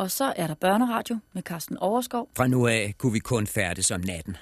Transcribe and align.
Og 0.00 0.10
så 0.10 0.32
er 0.36 0.46
der 0.46 0.54
børneradio 0.54 1.18
med 1.32 1.42
Carsten 1.42 1.76
Overskov. 1.76 2.28
Fra 2.36 2.46
nu 2.46 2.66
af 2.66 2.94
kunne 2.98 3.12
vi 3.12 3.18
kun 3.18 3.46
færdes 3.46 3.90
om 3.90 4.00
natten. 4.00 4.36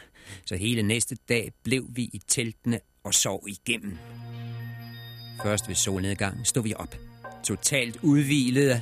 Så 0.46 0.56
hele 0.56 0.82
næste 0.82 1.16
dag 1.28 1.52
blev 1.64 1.86
vi 1.88 2.02
i 2.02 2.20
teltene 2.28 2.80
og 3.04 3.14
sov 3.14 3.44
igennem. 3.48 3.98
Først 5.42 5.68
ved 5.68 5.74
solnedgang 5.74 6.46
stod 6.46 6.62
vi 6.62 6.74
op. 6.76 6.96
Totalt 7.44 7.98
udvilede, 8.02 8.80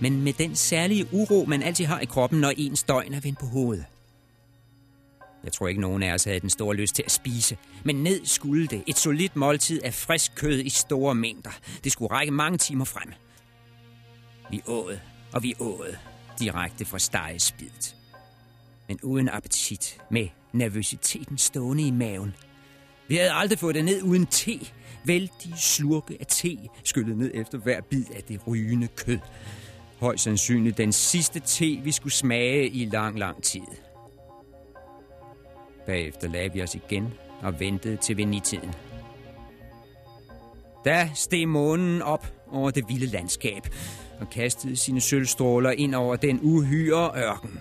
men 0.00 0.22
med 0.22 0.32
den 0.32 0.56
særlige 0.56 1.06
uro, 1.12 1.44
man 1.44 1.62
altid 1.62 1.84
har 1.84 2.00
i 2.00 2.04
kroppen, 2.04 2.40
når 2.40 2.52
ens 2.56 2.82
døgn 2.82 3.14
er 3.14 3.20
vendt 3.20 3.38
på 3.38 3.46
hovedet. 3.46 3.84
Jeg 5.44 5.52
tror 5.52 5.68
ikke, 5.68 5.80
nogen 5.80 6.02
af 6.02 6.14
os 6.14 6.24
havde 6.24 6.40
den 6.40 6.50
store 6.50 6.76
lyst 6.76 6.94
til 6.94 7.02
at 7.06 7.12
spise. 7.12 7.56
Men 7.84 7.96
ned 7.96 8.24
skulle 8.24 8.66
det. 8.66 8.82
Et 8.86 8.98
solidt 8.98 9.36
måltid 9.36 9.82
af 9.82 9.94
frisk 9.94 10.34
kød 10.34 10.58
i 10.58 10.70
store 10.70 11.14
mængder. 11.14 11.50
Det 11.84 11.92
skulle 11.92 12.14
række 12.14 12.32
mange 12.32 12.58
timer 12.58 12.84
frem. 12.84 13.12
Vi 14.50 14.62
åd, 14.66 14.98
og 15.36 15.42
vi 15.42 15.54
åd, 15.60 15.96
direkte 16.38 16.84
fra 16.84 16.98
stegespidet. 16.98 17.96
Men 18.88 18.98
uden 19.02 19.28
appetit, 19.28 19.98
med 20.10 20.28
nervøsiteten 20.52 21.38
stående 21.38 21.86
i 21.86 21.90
maven. 21.90 22.34
Vi 23.08 23.16
havde 23.16 23.32
aldrig 23.32 23.58
fået 23.58 23.74
det 23.74 23.84
ned 23.84 24.02
uden 24.02 24.26
te. 24.26 24.60
Vældige 25.04 25.56
slurke 25.56 26.16
af 26.20 26.26
te, 26.26 26.58
skyllede 26.84 27.18
ned 27.18 27.30
efter 27.34 27.58
hver 27.58 27.80
bid 27.80 28.04
af 28.16 28.22
det 28.22 28.40
rygende 28.46 28.88
kød. 28.96 29.18
Højst 30.00 30.24
sandsynligt 30.24 30.78
den 30.78 30.92
sidste 30.92 31.40
te, 31.40 31.80
vi 31.84 31.92
skulle 31.92 32.12
smage 32.12 32.68
i 32.68 32.84
lang, 32.84 33.18
lang 33.18 33.42
tid. 33.42 33.66
Bagefter 35.86 36.28
lagde 36.28 36.52
vi 36.52 36.62
os 36.62 36.74
igen 36.74 37.14
og 37.42 37.60
ventede 37.60 37.96
til 37.96 38.16
venitiden. 38.16 38.74
Da 40.84 41.10
steg 41.14 41.48
månen 41.48 42.02
op 42.02 42.32
over 42.52 42.70
det 42.70 42.84
vilde 42.88 43.06
landskab 43.06 43.68
og 44.20 44.30
kastede 44.30 44.76
sine 44.76 45.00
sølvstråler 45.00 45.70
ind 45.70 45.94
over 45.94 46.16
den 46.16 46.40
uhyre 46.42 47.10
ørken. 47.16 47.60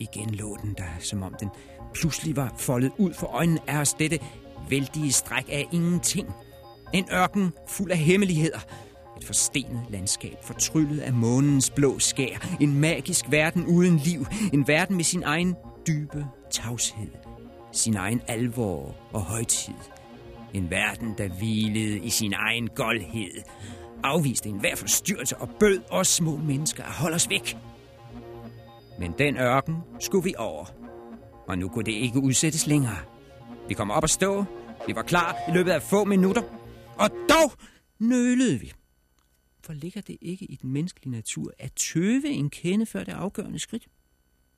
Igen 0.00 0.30
lå 0.30 0.56
den 0.62 0.74
der, 0.78 0.90
som 1.00 1.22
om 1.22 1.34
den 1.40 1.48
pludselig 1.94 2.36
var 2.36 2.54
foldet 2.58 2.92
ud 2.98 3.14
for 3.14 3.26
øjnene 3.26 3.60
af 3.66 3.80
os 3.80 3.94
dette 3.94 4.18
vældige 4.70 5.12
stræk 5.12 5.44
af 5.52 5.66
ingenting. 5.72 6.28
En 6.92 7.08
ørken 7.12 7.52
fuld 7.68 7.90
af 7.90 7.98
hemmeligheder. 7.98 8.58
Et 9.16 9.24
forstenet 9.24 9.82
landskab, 9.90 10.36
fortryllet 10.42 11.00
af 11.00 11.12
månens 11.12 11.70
blå 11.70 11.98
skær. 11.98 12.56
En 12.60 12.80
magisk 12.80 13.24
verden 13.30 13.66
uden 13.66 13.96
liv. 13.96 14.26
En 14.52 14.68
verden 14.68 14.96
med 14.96 15.04
sin 15.04 15.22
egen 15.22 15.54
dybe 15.86 16.26
tavshed 16.50 17.08
sin 17.76 17.96
egen 17.96 18.20
alvor 18.28 18.94
og 19.12 19.20
højtid. 19.20 19.74
En 20.54 20.70
verden, 20.70 21.14
der 21.18 21.28
hvilede 21.28 21.98
i 21.98 22.10
sin 22.10 22.32
egen 22.32 22.68
goldhed. 22.68 23.42
Afviste 24.06 24.48
enhver 24.48 24.76
forstyrrelse 24.76 25.36
og 25.36 25.48
bød 25.60 25.80
os 25.90 26.08
små 26.08 26.36
mennesker 26.36 26.84
at 26.84 26.92
holde 26.92 27.14
os 27.14 27.30
væk. 27.30 27.56
Men 28.98 29.14
den 29.18 29.36
ørken 29.36 29.76
skulle 30.00 30.24
vi 30.24 30.34
over. 30.38 30.66
Og 31.48 31.58
nu 31.58 31.68
kunne 31.68 31.84
det 31.84 31.92
ikke 31.92 32.20
udsættes 32.20 32.66
længere. 32.66 32.98
Vi 33.68 33.74
kom 33.74 33.90
op 33.90 34.02
og 34.02 34.10
stå. 34.10 34.44
Vi 34.86 34.94
var 34.94 35.02
klar 35.02 35.36
i 35.48 35.52
løbet 35.52 35.70
af 35.70 35.82
få 35.82 36.04
minutter. 36.04 36.42
Og 36.98 37.10
dog 37.10 37.52
nølede 37.98 38.60
vi. 38.60 38.72
For 39.64 39.72
ligger 39.72 40.00
det 40.00 40.16
ikke 40.20 40.44
i 40.44 40.56
den 40.62 40.72
menneskelige 40.72 41.10
natur 41.10 41.52
at 41.58 41.72
tøve 41.72 42.28
en 42.28 42.50
kende 42.50 42.86
før 42.86 43.04
det 43.04 43.12
afgørende 43.12 43.58
skridt? 43.58 43.86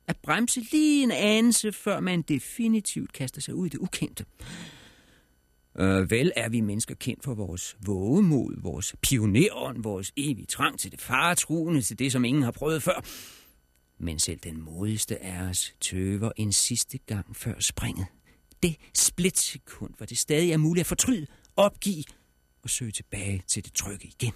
at 0.08 0.16
bremse 0.16 0.60
lige 0.60 1.02
en 1.02 1.10
anelse, 1.10 1.72
før 1.72 2.00
man 2.00 2.22
definitivt 2.22 3.12
kaster 3.12 3.40
sig 3.40 3.54
ud 3.54 3.66
i 3.66 3.68
det 3.68 3.78
ukendte. 3.78 4.24
Øh, 5.80 6.10
vel 6.10 6.32
er 6.36 6.48
vi 6.48 6.60
mennesker 6.60 6.94
kendt 6.94 7.24
for 7.24 7.34
vores 7.34 7.76
vågemod, 7.86 8.62
vores 8.62 8.96
pionerånd, 9.02 9.82
vores 9.82 10.12
evige 10.16 10.46
trang 10.46 10.78
til 10.78 10.92
det 10.92 11.00
faretruende, 11.00 11.82
til 11.82 11.98
det, 11.98 12.12
som 12.12 12.24
ingen 12.24 12.42
har 12.42 12.50
prøvet 12.50 12.82
før. 12.82 13.04
Men 13.98 14.18
selv 14.18 14.38
den 14.38 14.62
modigste 14.62 15.22
af 15.22 15.42
os 15.42 15.74
tøver 15.80 16.32
en 16.36 16.52
sidste 16.52 16.98
gang 16.98 17.36
før 17.36 17.54
springet. 17.60 18.06
Det 18.62 18.76
splitsekund, 18.94 19.94
hvor 19.96 20.06
det 20.06 20.18
stadig 20.18 20.52
er 20.52 20.56
muligt 20.56 20.82
at 20.82 20.86
fortryde, 20.86 21.26
opgive 21.56 22.04
og 22.62 22.70
søge 22.70 22.90
tilbage 22.90 23.42
til 23.46 23.64
det 23.64 23.72
trygge 23.72 24.08
igen. 24.08 24.32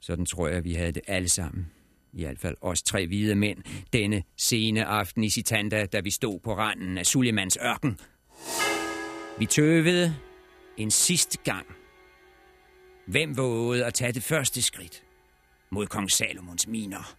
Sådan 0.00 0.26
tror 0.26 0.48
jeg, 0.48 0.64
vi 0.64 0.74
havde 0.74 0.92
det 0.92 1.02
alle 1.06 1.28
sammen 1.28 1.66
i 2.12 2.24
hvert 2.24 2.38
fald 2.38 2.56
os 2.60 2.82
tre 2.82 3.06
hvide 3.06 3.34
mænd, 3.34 3.58
denne 3.92 4.22
sene 4.36 4.84
aften 4.84 5.24
i 5.24 5.30
Sitanda, 5.30 5.86
da 5.86 6.00
vi 6.00 6.10
stod 6.10 6.40
på 6.40 6.56
randen 6.56 6.98
af 6.98 7.06
Sulemans 7.06 7.58
ørken. 7.62 7.98
Vi 9.38 9.46
tøvede 9.46 10.16
en 10.76 10.90
sidste 10.90 11.38
gang. 11.44 11.66
Hvem 13.06 13.36
vågede 13.36 13.84
at 13.86 13.94
tage 13.94 14.12
det 14.12 14.22
første 14.22 14.62
skridt 14.62 15.02
mod 15.70 15.86
kong 15.86 16.10
Salomons 16.10 16.66
miner? 16.66 17.16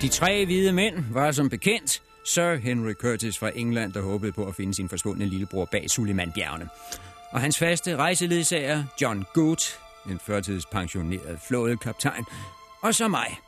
De 0.00 0.08
tre 0.08 0.44
hvide 0.44 0.72
mænd 0.72 1.04
var 1.10 1.32
som 1.32 1.50
bekendt 1.50 2.02
Sir 2.24 2.54
Henry 2.54 2.92
Curtis 2.92 3.38
fra 3.38 3.50
England, 3.54 3.92
der 3.92 4.02
håbede 4.02 4.32
på 4.32 4.44
at 4.44 4.54
finde 4.54 4.74
sin 4.74 4.88
forsvundne 4.88 5.26
lillebror 5.26 5.64
bag 5.64 5.90
Suleiman-bjergene. 5.90 6.68
Og 7.30 7.40
hans 7.40 7.58
faste 7.58 7.96
rejseledsager, 7.96 8.84
John 9.02 9.24
Good, 9.34 9.76
en 10.10 10.20
førtidspensioneret 10.26 11.38
flådekaptajn, 11.48 12.24
og 12.82 12.94
så 12.94 13.08
mig. 13.08 13.38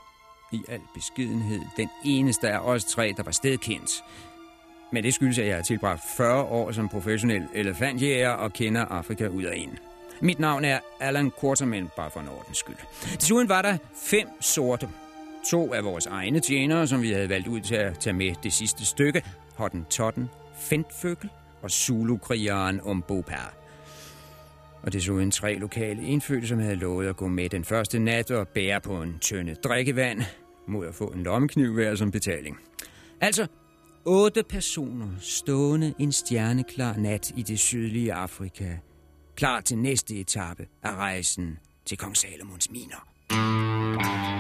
I 0.53 0.63
al 0.69 0.81
beskedenhed, 0.95 1.61
den 1.77 1.89
eneste 2.05 2.49
af 2.49 2.59
os 2.59 2.85
tre, 2.85 3.15
der 3.17 3.23
var 3.23 3.33
stedkendt. 3.33 4.05
Men 4.93 5.05
det 5.05 5.15
skyldes, 5.15 5.39
at 5.39 5.47
jeg 5.47 5.57
har 5.57 5.63
tilbragt 5.63 6.03
40 6.17 6.43
år 6.43 6.73
som 6.73 6.89
professionel 6.89 7.49
elefantjæger 7.55 8.31
og 8.31 8.53
kender 8.53 8.85
Afrika 8.85 9.27
ud 9.27 9.43
af 9.43 9.57
en. 9.57 9.79
Mit 10.21 10.39
navn 10.39 10.65
er 10.65 10.79
Alan 11.01 11.33
Quarterman, 11.41 11.91
bare 11.97 12.11
for 12.11 12.21
en 12.21 12.29
ordens 12.29 12.59
skyld. 12.59 12.77
Desuden 13.21 13.49
var 13.49 13.63
der 13.63 13.77
fem 13.95 14.29
sorte 14.41 14.89
To 15.45 15.75
af 15.75 15.85
vores 15.85 16.07
egne 16.07 16.41
tjenere, 16.41 16.87
som 16.87 17.03
vi 17.03 17.11
havde 17.11 17.29
valgt 17.29 17.49
ud 17.49 17.61
til 17.61 17.75
at 17.75 17.99
tage 17.99 18.15
med 18.15 18.35
det 18.43 18.53
sidste 18.53 18.87
stykke, 18.87 19.23
Hotten 19.55 19.85
Totten, 19.91 20.29
Fentføkkel 20.59 21.31
og 21.63 21.71
Zulu-krigeren 21.71 22.81
Umbopar. 22.81 23.55
Og 24.83 24.93
desuden 24.93 25.31
tre 25.31 25.55
lokale 25.55 26.03
indfødte, 26.03 26.47
som 26.47 26.59
havde 26.59 26.77
lovet 26.77 27.09
at 27.09 27.17
gå 27.17 27.29
med 27.29 27.49
den 27.49 27.65
første 27.65 27.99
nat 27.99 28.31
og 28.31 28.49
bære 28.49 28.81
på 28.81 29.03
en 29.03 29.19
tønde 29.19 29.55
drikkevand, 29.55 30.23
mod 30.69 30.87
at 30.87 30.95
få 30.95 31.07
en 31.07 31.23
lommekniv 31.23 31.73
hver 31.73 31.95
som 31.95 32.11
betaling. 32.11 32.59
Altså, 33.21 33.47
otte 34.05 34.43
personer 34.43 35.09
stående 35.21 35.95
en 35.99 36.13
stjerneklar 36.13 36.97
nat 36.97 37.33
i 37.37 37.43
det 37.43 37.59
sydlige 37.59 38.13
Afrika, 38.13 38.77
klar 39.37 39.61
til 39.61 39.79
næste 39.79 40.15
etape 40.15 40.67
af 40.83 40.95
rejsen 40.95 41.59
til 41.87 41.99
Kong 41.99 42.17
Salomons 42.17 42.71
miner. 42.71 43.13
keep 44.03 44.32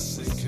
classic. 0.00 0.39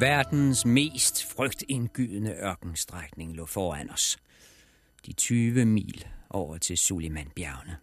Verdens 0.00 0.66
mest 0.66 1.24
frygtindgydende 1.24 2.36
ørkenstrækning 2.42 3.36
lå 3.36 3.46
foran 3.46 3.90
os. 3.90 4.18
De 5.06 5.12
20 5.12 5.64
mil 5.64 6.06
over 6.30 6.58
til 6.58 6.78
Sulimanbjergene. 6.78 7.76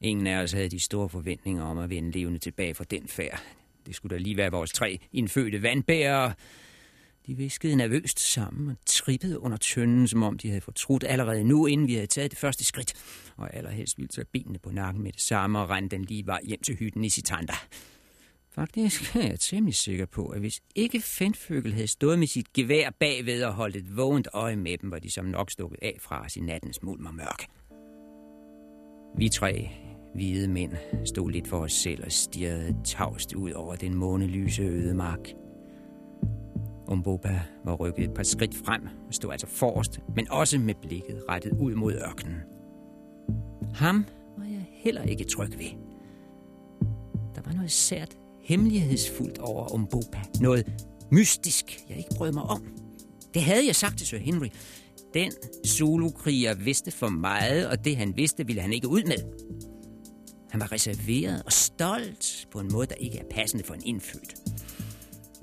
Ingen 0.00 0.26
af 0.26 0.42
os 0.42 0.52
havde 0.52 0.68
de 0.68 0.80
store 0.80 1.08
forventninger 1.08 1.64
om 1.64 1.78
at 1.78 1.90
vende 1.90 2.10
levende 2.10 2.38
tilbage 2.38 2.74
fra 2.74 2.84
den 2.84 3.08
færd. 3.08 3.42
Det 3.86 3.94
skulle 3.94 4.16
da 4.16 4.22
lige 4.22 4.36
være 4.36 4.50
vores 4.50 4.72
tre 4.72 4.98
indfødte 5.12 5.62
vandbærere. 5.62 6.34
De 7.26 7.36
viskede 7.36 7.76
nervøst 7.76 8.20
sammen 8.20 8.70
og 8.70 8.76
trippede 8.86 9.40
under 9.40 9.56
tønden, 9.56 10.08
som 10.08 10.22
om 10.22 10.38
de 10.38 10.48
havde 10.48 10.60
fortrudt 10.60 11.04
allerede 11.08 11.44
nu, 11.44 11.66
inden 11.66 11.86
vi 11.86 11.94
havde 11.94 12.06
taget 12.06 12.30
det 12.30 12.38
første 12.38 12.64
skridt. 12.64 12.94
Og 13.36 13.56
allerhelst 13.56 13.98
ville 13.98 14.08
tage 14.08 14.26
benene 14.32 14.58
på 14.58 14.70
nakken 14.70 15.02
med 15.02 15.12
det 15.12 15.20
samme 15.20 15.58
og 15.58 15.70
rende 15.70 15.88
den 15.88 16.04
lige 16.04 16.26
vej 16.26 16.40
hjem 16.44 16.60
til 16.62 16.76
hytten 16.76 17.04
i 17.04 17.08
Sitanda. 17.08 17.54
Faktisk 18.54 19.14
er 19.16 19.26
jeg 19.26 19.40
temmelig 19.40 19.74
sikker 19.74 20.06
på, 20.06 20.26
at 20.26 20.40
hvis 20.40 20.60
ikke 20.74 21.00
Fendføgel 21.00 21.72
havde 21.72 21.86
stået 21.86 22.18
med 22.18 22.26
sit 22.26 22.52
gevær 22.52 22.90
bagved 22.90 23.42
og 23.42 23.52
holdt 23.52 23.76
et 23.76 23.96
vågent 23.96 24.28
øje 24.32 24.56
med 24.56 24.78
dem, 24.78 24.90
var 24.90 24.98
de 24.98 25.10
som 25.10 25.24
nok 25.24 25.50
stukket 25.50 25.78
af 25.82 25.96
fra 26.00 26.24
os 26.24 26.36
i 26.36 26.40
nattens 26.40 26.82
mulm 26.82 27.06
og 27.06 27.14
mørke. 27.14 27.46
Vi 29.18 29.28
tre 29.28 29.70
hvide 30.14 30.48
mænd 30.48 30.72
stod 31.04 31.30
lidt 31.30 31.48
for 31.48 31.58
os 31.58 31.72
selv 31.72 32.04
og 32.04 32.12
stirrede 32.12 32.76
tavst 32.84 33.34
ud 33.34 33.50
over 33.50 33.74
den 33.74 33.94
månelyse 33.94 34.62
ødemark. 34.62 35.28
Umboba 36.88 37.42
var 37.64 37.74
rykket 37.74 38.04
et 38.04 38.14
par 38.14 38.22
skridt 38.22 38.54
frem 38.54 38.88
og 39.08 39.14
stod 39.14 39.32
altså 39.32 39.46
forrest, 39.46 40.00
men 40.16 40.30
også 40.30 40.58
med 40.58 40.74
blikket 40.82 41.24
rettet 41.28 41.52
ud 41.60 41.74
mod 41.74 41.94
ørkenen. 41.94 42.36
Ham 43.74 44.04
var 44.38 44.44
jeg 44.44 44.66
heller 44.72 45.02
ikke 45.02 45.24
tryg 45.24 45.58
ved. 45.58 45.70
Der 47.34 47.42
var 47.44 47.52
noget 47.52 47.70
sært 47.70 48.16
hemmelighedsfuldt 48.42 49.38
over 49.38 49.74
Umboba. 49.74 50.18
Noget 50.40 50.66
mystisk, 51.10 51.80
jeg 51.88 51.98
ikke 51.98 52.14
brød 52.16 52.32
mig 52.32 52.42
om. 52.42 52.62
Det 53.34 53.42
havde 53.42 53.66
jeg 53.66 53.76
sagt 53.76 53.98
til 53.98 54.06
Sir 54.06 54.18
Henry. 54.18 54.48
Den 55.14 55.32
Zulu-kriger 55.66 56.54
vidste 56.54 56.90
for 56.90 57.08
meget, 57.08 57.68
og 57.68 57.84
det 57.84 57.96
han 57.96 58.16
vidste, 58.16 58.46
ville 58.46 58.62
han 58.62 58.72
ikke 58.72 58.88
ud 58.88 59.02
med. 59.02 59.16
Han 60.50 60.60
var 60.60 60.72
reserveret 60.72 61.42
og 61.46 61.52
stolt 61.52 62.46
på 62.50 62.60
en 62.60 62.68
måde, 62.72 62.86
der 62.86 62.94
ikke 62.94 63.18
er 63.18 63.24
passende 63.30 63.64
for 63.64 63.74
en 63.74 63.82
indfødt. 63.84 64.34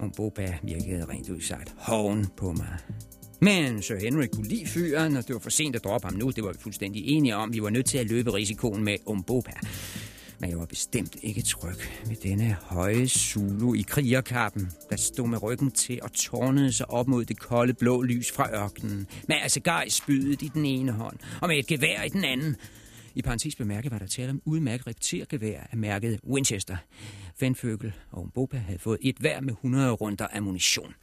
Umboba 0.04 0.58
virkede 0.64 1.06
rent 1.06 1.30
ud 1.30 1.42
sagt 1.42 1.74
hoven 1.78 2.28
på 2.38 2.52
mig. 2.52 2.78
Men 3.42 3.82
Sir 3.82 3.98
Henry 3.98 4.26
kunne 4.34 4.48
lide 4.48 4.68
fyren, 4.68 5.18
og 5.18 5.28
det 5.28 5.34
var 5.34 5.40
for 5.40 5.50
sent 5.50 5.76
at 5.76 5.84
droppe 5.84 6.08
ham 6.08 6.18
nu. 6.18 6.30
Det 6.30 6.44
var 6.44 6.52
vi 6.52 6.58
fuldstændig 6.60 7.08
enige 7.08 7.36
om. 7.36 7.54
Vi 7.54 7.62
var 7.62 7.70
nødt 7.70 7.86
til 7.86 7.98
at 7.98 8.10
løbe 8.10 8.34
risikoen 8.34 8.84
med 8.84 8.96
Umbopa. 9.06 9.52
Men 10.40 10.50
jeg 10.50 10.60
var 10.60 10.66
bestemt 10.66 11.16
ikke 11.24 11.42
tryg 11.42 11.78
ved 12.06 12.16
denne 12.16 12.58
høje 12.62 13.08
Zulu 13.08 13.74
i 13.74 13.82
krigerkappen, 13.82 14.72
der 14.90 14.96
stod 14.96 15.28
med 15.28 15.44
ryggen 15.44 15.72
til 15.72 16.00
og 16.04 16.14
tårnede 16.14 16.74
sig 16.74 16.90
op 16.90 17.08
mod 17.08 17.26
det 17.26 17.40
kolde 17.40 17.74
blå 17.74 18.02
lys 18.02 18.32
fra 18.32 18.64
ørkenen, 18.64 19.08
med 19.28 19.36
altså 19.42 19.84
i 19.88 19.90
spydet 19.90 20.42
i 20.42 20.48
den 20.48 20.66
ene 20.66 20.92
hånd 20.92 21.18
og 21.42 21.48
med 21.48 21.58
et 21.58 21.68
gevær 21.68 22.04
i 22.04 22.10
den 22.10 22.24
anden. 22.24 22.56
I 23.16 23.22
parentes 23.22 23.56
bemærket 23.56 23.92
var 23.92 24.00
der 24.00 24.08
tale 24.08 24.30
om 24.30 24.42
udmærket 24.46 24.88
repetergevær 24.88 25.60
af 25.72 25.78
mærket 25.78 26.20
Winchester. 26.24 26.78
Fenføgel 27.40 27.94
og 28.12 28.26
Mbopa 28.26 28.58
havde 28.58 28.80
fået 28.80 28.98
et 29.02 29.16
hver 29.20 29.42
med 29.42 29.54
100 29.54 29.92
runder 29.92 30.28
ammunition. 30.34 30.94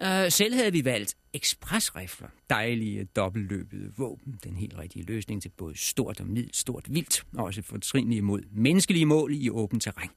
Uh, 0.00 0.06
selv 0.28 0.54
havde 0.54 0.72
vi 0.72 0.84
valgt 0.84 1.16
ekspresrifler, 1.32 2.28
dejlige 2.50 3.04
dobbeltløbede 3.04 3.92
våben, 3.96 4.38
den 4.44 4.56
helt 4.56 4.78
rigtige 4.78 5.04
løsning 5.04 5.42
til 5.42 5.48
både 5.48 5.76
stort 5.76 6.20
og 6.20 6.26
middel 6.26 6.54
stort 6.54 6.94
vildt, 6.94 7.26
og 7.34 7.44
også 7.44 7.62
fortrinlige 7.62 8.22
mod 8.22 8.42
menneskelige 8.50 9.06
mål 9.06 9.34
i 9.34 9.50
åbent 9.50 9.82
terræn. 9.82 10.10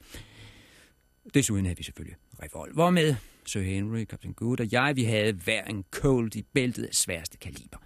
Desuden 1.34 1.65
havde 1.65 1.77
vi 1.77 1.84
selvfølgelig 1.84 2.17
revolver 2.43 2.89
med. 2.89 3.15
Sir 3.46 3.62
Henry, 3.62 4.03
Captain 4.03 4.34
Good 4.34 4.60
og 4.60 4.67
jeg, 4.72 4.96
vi 4.96 5.03
havde 5.03 5.34
hver 5.34 5.63
en 5.63 5.84
cold 5.91 6.36
i 6.36 6.41
bæltet 6.41 6.86
af 6.86 6.93
sværeste 6.93 7.38
kaliber. 7.38 7.77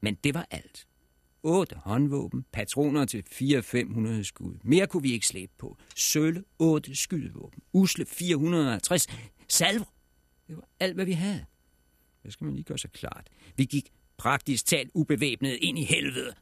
Men 0.00 0.14
det 0.14 0.34
var 0.34 0.46
alt. 0.50 0.86
otte 1.42 1.76
håndvåben, 1.76 2.44
patroner 2.52 3.04
til 3.04 3.24
4-500 3.32 4.22
skud. 4.22 4.58
Mere 4.62 4.86
kunne 4.86 5.02
vi 5.02 5.12
ikke 5.12 5.26
slæbe 5.26 5.52
på. 5.58 5.76
Sølle, 5.96 6.44
otte 6.58 6.94
skydevåben, 6.94 7.62
usle 7.72 8.06
450, 8.06 9.06
salver. 9.48 9.84
Det 10.48 10.56
var 10.56 10.68
alt, 10.80 10.94
hvad 10.94 11.04
vi 11.04 11.12
havde. 11.12 11.44
Det 12.26 12.32
skal 12.32 12.44
man 12.44 12.54
lige 12.54 12.64
gøre 12.64 12.78
sig 12.78 12.92
klart. 12.92 13.28
Vi 13.56 13.64
gik 13.64 13.90
praktisk 14.18 14.66
talt 14.66 14.90
ubevæbnet 14.94 15.58
ind 15.60 15.78
i 15.78 15.84
helvede. 15.84 16.32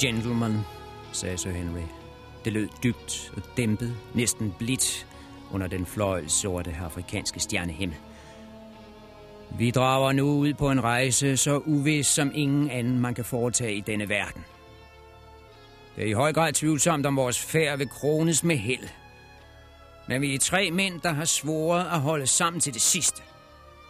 Gentlemen, 0.00 0.60
sagde 1.12 1.38
Sir 1.38 1.50
Henry. 1.50 1.82
Det 2.44 2.52
lød 2.52 2.68
dybt 2.82 3.32
og 3.36 3.42
dæmpet, 3.56 3.96
næsten 4.14 4.54
blidt, 4.58 5.06
under 5.52 5.66
den 5.66 5.86
fløjlsorte 5.86 6.76
afrikanske 6.84 7.40
stjernehimmel. 7.40 7.96
Vi 9.58 9.70
drager 9.70 10.12
nu 10.12 10.24
ud 10.24 10.54
på 10.54 10.70
en 10.70 10.84
rejse 10.84 11.36
så 11.36 11.58
uvis 11.58 12.06
som 12.06 12.32
ingen 12.34 12.70
anden 12.70 13.00
man 13.00 13.14
kan 13.14 13.24
foretage 13.24 13.74
i 13.74 13.80
denne 13.80 14.08
verden. 14.08 14.44
Det 15.96 16.04
er 16.04 16.08
i 16.08 16.12
høj 16.12 16.32
grad 16.32 16.52
tvivlsomt, 16.52 17.06
om 17.06 17.16
vores 17.16 17.42
færd 17.42 17.78
vil 17.78 17.88
krones 17.88 18.44
med 18.44 18.56
held. 18.56 18.88
Men 20.08 20.22
vi 20.22 20.34
er 20.34 20.38
tre 20.38 20.70
mænd, 20.70 21.00
der 21.00 21.12
har 21.12 21.24
svoret 21.24 21.84
at 21.92 22.00
holde 22.00 22.26
sammen 22.26 22.60
til 22.60 22.74
det 22.74 22.82
sidste. 22.82 23.22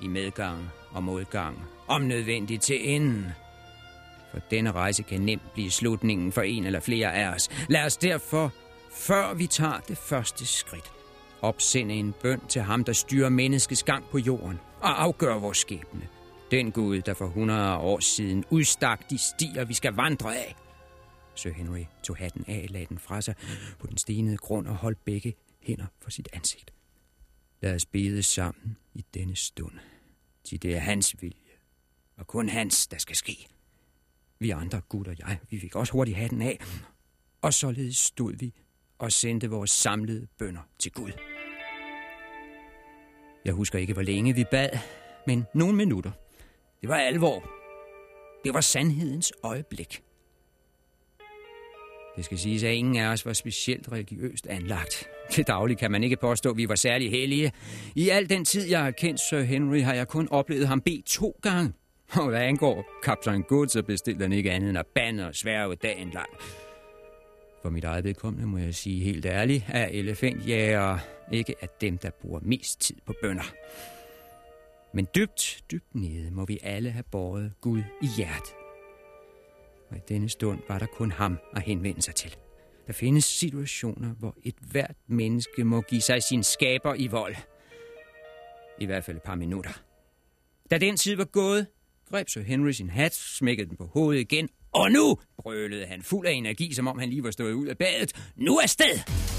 I 0.02 0.06
medgang 0.06 0.70
og 0.90 1.02
modgang. 1.02 1.64
Om 1.88 2.02
nødvendigt 2.02 2.62
til 2.62 2.94
enden. 2.94 3.26
For 4.36 4.40
denne 4.50 4.72
rejse 4.72 5.02
kan 5.02 5.20
nemt 5.20 5.52
blive 5.54 5.70
slutningen 5.70 6.32
for 6.32 6.42
en 6.42 6.64
eller 6.64 6.80
flere 6.80 7.14
af 7.14 7.34
os. 7.34 7.48
Lad 7.68 7.84
os 7.84 7.96
derfor, 7.96 8.52
før 8.92 9.34
vi 9.34 9.46
tager 9.46 9.80
det 9.80 9.98
første 9.98 10.46
skridt, 10.46 10.92
opsende 11.42 11.94
en 11.94 12.14
bøn 12.22 12.40
til 12.48 12.62
ham, 12.62 12.84
der 12.84 12.92
styrer 12.92 13.28
menneskets 13.28 13.82
gang 13.82 14.04
på 14.10 14.18
jorden 14.18 14.58
og 14.80 15.02
afgør 15.02 15.38
vores 15.38 15.58
skæbne. 15.58 16.08
Den 16.50 16.72
Gud, 16.72 17.00
der 17.00 17.14
for 17.14 17.26
100 17.26 17.76
år 17.76 18.00
siden 18.00 18.44
udstak 18.50 19.10
de 19.10 19.18
stier, 19.18 19.64
vi 19.64 19.74
skal 19.74 19.92
vandre 19.92 20.36
af. 20.36 20.54
Sir 21.34 21.52
Henry 21.52 21.84
tog 22.02 22.16
hatten 22.16 22.44
af, 22.48 22.66
lagde 22.70 22.86
den 22.86 22.98
fra 22.98 23.20
sig 23.20 23.34
på 23.78 23.86
den 23.86 23.98
stenede 23.98 24.36
grund 24.36 24.66
og 24.66 24.74
holdt 24.74 25.04
begge 25.04 25.34
hænder 25.62 25.86
for 26.02 26.10
sit 26.10 26.28
ansigt. 26.32 26.70
Lad 27.60 27.74
os 27.74 27.86
bede 27.86 28.22
sammen 28.22 28.76
i 28.94 29.04
denne 29.14 29.36
stund, 29.36 29.74
til 30.44 30.62
det 30.62 30.76
er 30.76 30.80
hans 30.80 31.16
vilje, 31.20 31.56
og 32.16 32.26
kun 32.26 32.48
hans, 32.48 32.86
der 32.86 32.98
skal 32.98 33.16
ske. 33.16 33.46
Vi 34.38 34.50
andre, 34.50 34.80
Gud 34.88 35.06
og 35.06 35.14
jeg, 35.18 35.38
vi 35.50 35.60
fik 35.60 35.76
også 35.76 35.92
hurtigt 35.92 36.16
hatten 36.16 36.42
af, 36.42 36.60
og 37.42 37.54
således 37.54 37.96
stod 37.96 38.32
vi 38.38 38.54
og 38.98 39.12
sendte 39.12 39.50
vores 39.50 39.70
samlede 39.70 40.26
bønder 40.38 40.60
til 40.78 40.92
Gud. 40.92 41.12
Jeg 43.44 43.54
husker 43.54 43.78
ikke, 43.78 43.92
hvor 43.92 44.02
længe 44.02 44.34
vi 44.34 44.44
bad, 44.50 44.68
men 45.26 45.44
nogle 45.54 45.76
minutter. 45.76 46.10
Det 46.80 46.88
var 46.88 46.96
alvor. 46.96 47.50
Det 48.44 48.54
var 48.54 48.60
sandhedens 48.60 49.32
øjeblik. 49.42 50.02
Det 52.16 52.24
skal 52.24 52.38
siges, 52.38 52.62
at 52.62 52.72
ingen 52.72 52.96
af 52.96 53.08
os 53.08 53.26
var 53.26 53.32
specielt 53.32 53.92
religiøst 53.92 54.46
anlagt. 54.46 55.08
Til 55.30 55.46
daglig 55.46 55.78
kan 55.78 55.90
man 55.90 56.04
ikke 56.04 56.16
påstå, 56.16 56.50
at 56.50 56.56
vi 56.56 56.68
var 56.68 56.74
særlig 56.74 57.10
hellige. 57.10 57.52
I 57.94 58.08
al 58.08 58.28
den 58.28 58.44
tid, 58.44 58.68
jeg 58.68 58.82
har 58.82 58.90
kendt 58.90 59.20
Sir 59.20 59.40
Henry, 59.40 59.80
har 59.80 59.94
jeg 59.94 60.08
kun 60.08 60.28
oplevet 60.30 60.68
ham 60.68 60.80
bede 60.80 61.02
to 61.06 61.38
gange. 61.42 61.72
Og 62.20 62.28
hvad 62.28 62.40
angår 62.40 62.84
Kaptajn 63.02 63.42
Good, 63.42 63.68
så 63.68 63.82
bestilte 63.82 64.22
han 64.22 64.32
ikke 64.32 64.50
andet 64.50 64.68
end 64.68 64.78
at 64.78 64.86
bande 64.86 65.26
og 65.26 65.34
sværge 65.34 65.76
dagen 65.76 66.10
lang. 66.10 66.28
For 67.62 67.70
mit 67.70 67.84
eget 67.84 68.04
vedkommende 68.04 68.46
må 68.46 68.58
jeg 68.58 68.74
sige 68.74 69.04
helt 69.04 69.26
ærligt, 69.26 69.64
at 69.68 69.94
elefantjæger 69.94 70.98
ikke 71.32 71.54
er 71.60 71.66
dem, 71.80 71.98
der 71.98 72.10
bruger 72.10 72.40
mest 72.42 72.80
tid 72.80 72.96
på 73.06 73.14
bønder. 73.22 73.52
Men 74.92 75.06
dybt, 75.14 75.64
dybt 75.70 75.94
nede 75.94 76.30
må 76.30 76.44
vi 76.44 76.58
alle 76.62 76.90
have 76.90 77.02
båret 77.02 77.52
Gud 77.60 77.82
i 78.02 78.06
hjertet. 78.16 78.54
Og 79.90 79.96
i 79.96 80.00
denne 80.08 80.28
stund 80.28 80.60
var 80.68 80.78
der 80.78 80.86
kun 80.86 81.12
ham 81.12 81.38
at 81.56 81.62
henvende 81.62 82.02
sig 82.02 82.14
til. 82.14 82.36
Der 82.86 82.92
findes 82.92 83.24
situationer, 83.24 84.14
hvor 84.14 84.36
et 84.44 84.54
hvert 84.70 84.96
menneske 85.06 85.64
må 85.64 85.80
give 85.80 86.00
sig 86.00 86.22
sin 86.22 86.42
skaber 86.42 86.94
i 86.94 87.06
vold. 87.06 87.36
I 88.78 88.86
hvert 88.86 89.04
fald 89.04 89.16
et 89.16 89.22
par 89.22 89.34
minutter. 89.34 89.82
Da 90.70 90.78
den 90.78 90.96
tid 90.96 91.16
var 91.16 91.24
gået, 91.24 91.66
greb 92.10 92.28
Sir 92.28 92.42
Henry 92.42 92.72
sin 92.72 92.90
hat, 92.90 93.14
smækkede 93.14 93.68
den 93.68 93.76
på 93.76 93.86
hovedet 93.86 94.20
igen, 94.20 94.48
og 94.72 94.90
nu 94.90 95.16
brølede 95.38 95.86
han 95.86 96.02
fuld 96.02 96.26
af 96.26 96.32
energi, 96.32 96.74
som 96.74 96.88
om 96.88 96.98
han 96.98 97.10
lige 97.10 97.24
var 97.24 97.30
stået 97.30 97.52
ud 97.52 97.66
af 97.66 97.78
badet. 97.78 98.12
Nu 98.36 98.56
er 98.58 98.66
sted! 98.66 99.35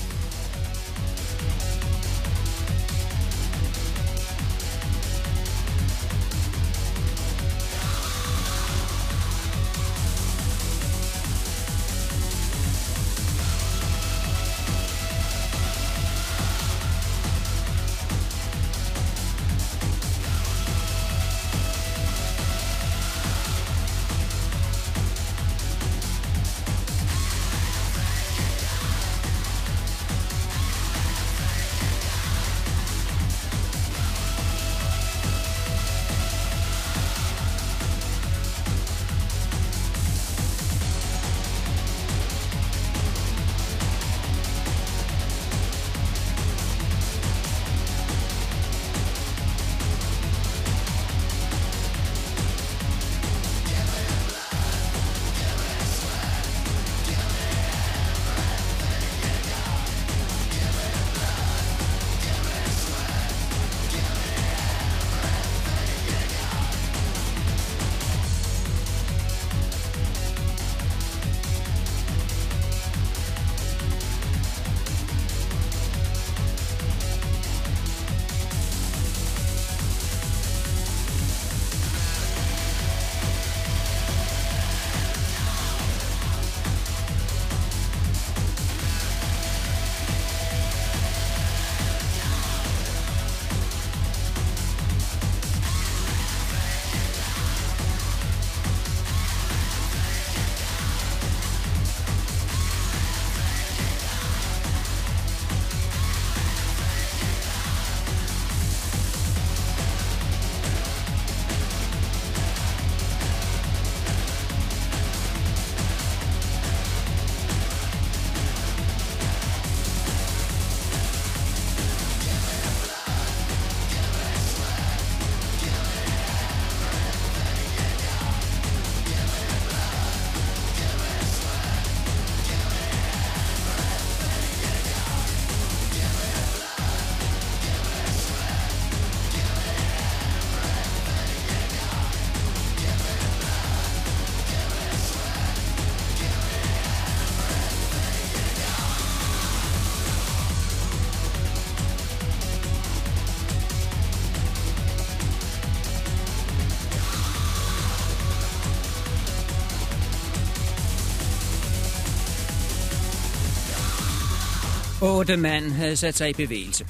Otte 165.18 165.38
mand 165.38 165.72
havde 165.72 165.96
sat 165.96 166.16
sig 166.16 166.30
i 166.30 166.34
bevægelse. 166.34 166.88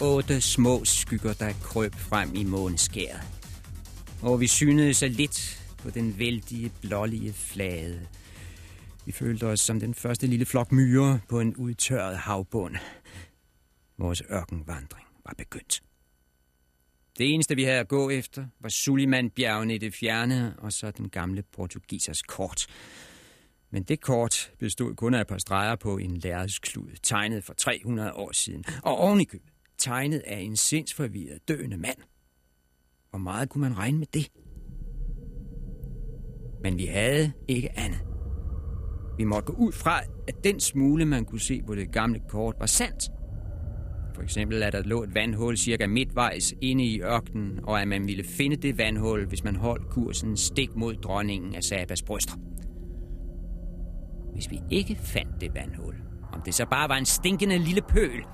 Otte 0.00 0.40
små 0.40 0.84
skygger, 0.84 1.32
der 1.32 1.52
krøb 1.52 1.94
frem 1.94 2.34
i 2.34 2.44
måneskæret. 2.44 3.20
Og 4.22 4.40
vi 4.40 4.46
synede 4.46 4.94
så 4.94 5.08
lidt 5.08 5.62
på 5.78 5.90
den 5.90 6.18
vældige, 6.18 6.72
blålige 6.82 7.32
flade. 7.32 8.06
Vi 9.06 9.12
følte 9.12 9.46
os 9.46 9.60
som 9.60 9.80
den 9.80 9.94
første 9.94 10.26
lille 10.26 10.46
flok 10.46 10.72
myrer 10.72 11.18
på 11.28 11.40
en 11.40 11.56
udtørret 11.56 12.16
havbund. 12.16 12.76
Vores 13.98 14.22
ørkenvandring 14.30 15.06
var 15.26 15.34
begyndt. 15.38 15.82
Det 17.18 17.34
eneste, 17.34 17.56
vi 17.56 17.64
havde 17.64 17.80
at 17.80 17.88
gå 17.88 18.10
efter, 18.10 18.46
var 18.60 18.68
Suliman-bjergene 18.68 19.74
i 19.74 19.78
det 19.78 19.94
fjerne, 19.94 20.54
og 20.58 20.72
så 20.72 20.90
den 20.90 21.08
gamle 21.08 21.42
portugisers 21.42 22.22
kort. 22.22 22.66
Men 23.70 23.82
det 23.82 24.00
kort 24.00 24.52
bestod 24.58 24.94
kun 24.94 25.14
af 25.14 25.20
et 25.20 25.26
par 25.26 25.38
streger 25.38 25.76
på 25.76 25.96
en 25.96 26.16
lærredsklud, 26.16 26.90
tegnet 27.02 27.44
for 27.44 27.54
300 27.54 28.12
år 28.12 28.32
siden, 28.32 28.64
og 28.82 28.98
ovenikøbet 28.98 29.52
tegnet 29.78 30.22
af 30.26 30.38
en 30.38 30.56
sindsforvirret 30.56 31.48
døende 31.48 31.76
mand. 31.76 31.98
Hvor 33.10 33.18
meget 33.18 33.48
kunne 33.48 33.62
man 33.62 33.78
regne 33.78 33.98
med 33.98 34.06
det? 34.06 34.28
Men 36.62 36.78
vi 36.78 36.86
havde 36.86 37.32
ikke 37.48 37.78
andet. 37.78 38.00
Vi 39.18 39.24
måtte 39.24 39.46
gå 39.46 39.52
ud 39.52 39.72
fra, 39.72 40.00
at 40.28 40.44
den 40.44 40.60
smule, 40.60 41.04
man 41.04 41.24
kunne 41.24 41.40
se 41.40 41.62
på 41.66 41.74
det 41.74 41.92
gamle 41.92 42.20
kort, 42.28 42.56
var 42.58 42.66
sandt. 42.66 43.10
For 44.14 44.22
eksempel, 44.22 44.62
at 44.62 44.72
der 44.72 44.82
lå 44.82 45.02
et 45.02 45.14
vandhul 45.14 45.56
cirka 45.56 45.86
midtvejs 45.86 46.54
inde 46.60 46.84
i 46.84 47.00
ørkenen, 47.00 47.60
og 47.62 47.80
at 47.80 47.88
man 47.88 48.06
ville 48.06 48.24
finde 48.24 48.56
det 48.56 48.78
vandhul, 48.78 49.26
hvis 49.26 49.44
man 49.44 49.56
holdt 49.56 49.88
kursen 49.88 50.36
stik 50.36 50.76
mod 50.76 50.94
dronningen 50.94 51.54
af 51.54 51.64
Sabas 51.64 52.02
bryster. 52.02 52.34
Hvis 54.36 54.50
vi 54.50 54.62
ikke 54.70 54.96
fandt 54.96 55.40
det 55.40 55.54
vandhul, 55.54 55.94
om 56.32 56.42
det 56.42 56.54
så 56.54 56.66
bare 56.66 56.88
var 56.88 56.96
en 56.96 57.06
stinkende 57.06 57.58
lille 57.58 57.82
pøl, 57.82 58.24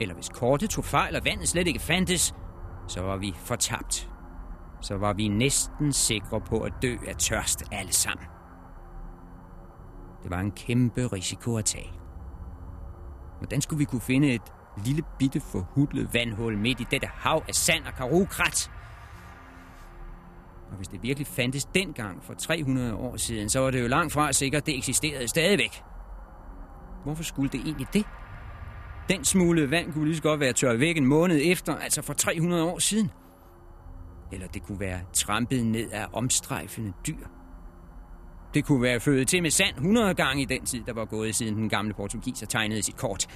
eller 0.00 0.14
hvis 0.14 0.28
kortet 0.28 0.70
tog 0.70 0.84
fejl 0.84 1.16
og 1.16 1.24
vandet 1.24 1.48
slet 1.48 1.66
ikke 1.66 1.80
fandtes, 1.80 2.34
så 2.88 3.00
var 3.00 3.16
vi 3.16 3.34
fortabt. 3.36 4.10
Så 4.80 4.96
var 4.96 5.12
vi 5.12 5.28
næsten 5.28 5.92
sikre 5.92 6.40
på 6.40 6.60
at 6.60 6.72
dø 6.82 6.96
af 7.08 7.16
tørst 7.16 7.64
alle 7.72 7.92
sammen. 7.92 8.26
Det 10.22 10.30
var 10.30 10.40
en 10.40 10.52
kæmpe 10.52 11.06
risiko 11.06 11.56
at 11.56 11.64
tage. 11.64 11.92
Hvordan 13.38 13.60
skulle 13.60 13.78
vi 13.78 13.84
kunne 13.84 14.00
finde 14.00 14.34
et 14.34 14.52
lille 14.84 15.02
bitte 15.18 15.40
forhudlet 15.40 16.14
vandhul 16.14 16.58
midt 16.58 16.80
i 16.80 16.86
dette 16.90 17.06
hav 17.06 17.44
af 17.48 17.54
sand 17.54 17.84
og 17.84 17.94
karukrat? 17.94 18.70
Og 20.70 20.76
hvis 20.76 20.88
det 20.88 21.02
virkelig 21.02 21.26
fandtes 21.26 21.64
dengang 21.64 22.24
for 22.24 22.34
300 22.34 22.94
år 22.94 23.16
siden, 23.16 23.48
så 23.48 23.60
var 23.60 23.70
det 23.70 23.82
jo 23.82 23.88
langt 23.88 24.12
fra 24.12 24.32
sikkert, 24.32 24.66
det 24.66 24.76
eksisterede 24.76 25.28
stadigvæk. 25.28 25.82
Hvorfor 27.04 27.22
skulle 27.22 27.50
det 27.50 27.60
egentlig 27.60 27.86
det? 27.92 28.04
Den 29.08 29.24
smule 29.24 29.70
vand 29.70 29.92
kunne 29.92 30.04
lige 30.04 30.16
så 30.16 30.22
godt 30.22 30.40
være 30.40 30.52
tørret 30.52 30.80
væk 30.80 30.96
en 30.96 31.06
måned 31.06 31.40
efter, 31.44 31.76
altså 31.76 32.02
for 32.02 32.12
300 32.12 32.64
år 32.64 32.78
siden. 32.78 33.10
Eller 34.32 34.46
det 34.46 34.62
kunne 34.62 34.80
være 34.80 35.00
trampet 35.12 35.66
ned 35.66 35.90
af 35.90 36.06
omstrejfende 36.12 36.92
dyr. 37.06 37.26
Det 38.54 38.64
kunne 38.64 38.82
være 38.82 39.00
født 39.00 39.28
til 39.28 39.42
med 39.42 39.50
sand 39.50 39.76
100 39.76 40.14
gange 40.14 40.42
i 40.42 40.44
den 40.44 40.66
tid, 40.66 40.84
der 40.86 40.92
var 40.92 41.04
gået 41.04 41.34
siden 41.34 41.56
den 41.56 41.68
gamle 41.68 41.94
portugiser 41.94 42.46
tegnede 42.46 42.82
sit 42.82 42.96
kort. 42.96 43.26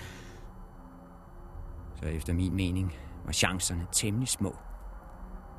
Så 1.96 2.06
efter 2.06 2.32
min 2.32 2.56
mening 2.56 2.94
var 3.24 3.32
chancerne 3.32 3.86
temmelig 3.92 4.28
små. 4.28 4.56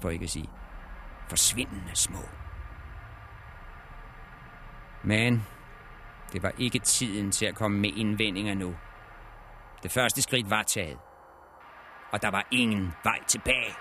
For 0.02 0.10
ikke 0.10 0.24
at 0.24 0.30
sige 0.30 0.50
forsvindende 1.32 1.96
små. 1.96 2.20
Men 5.04 5.46
det 6.34 6.44
var 6.44 6.52
ikke 6.58 6.80
tiden 6.80 7.32
til 7.32 7.46
at 7.46 7.56
komme 7.56 7.80
med 7.80 7.94
indvendinger 7.96 8.54
nu. 8.54 8.76
Det 9.84 9.92
første 9.92 10.22
skridt 10.22 10.50
var 10.50 10.64
taget. 10.64 10.98
Og 12.12 12.22
der 12.22 12.32
var 12.32 12.48
ingen 12.52 12.94
vej 13.04 13.20
tilbage. 13.28 13.74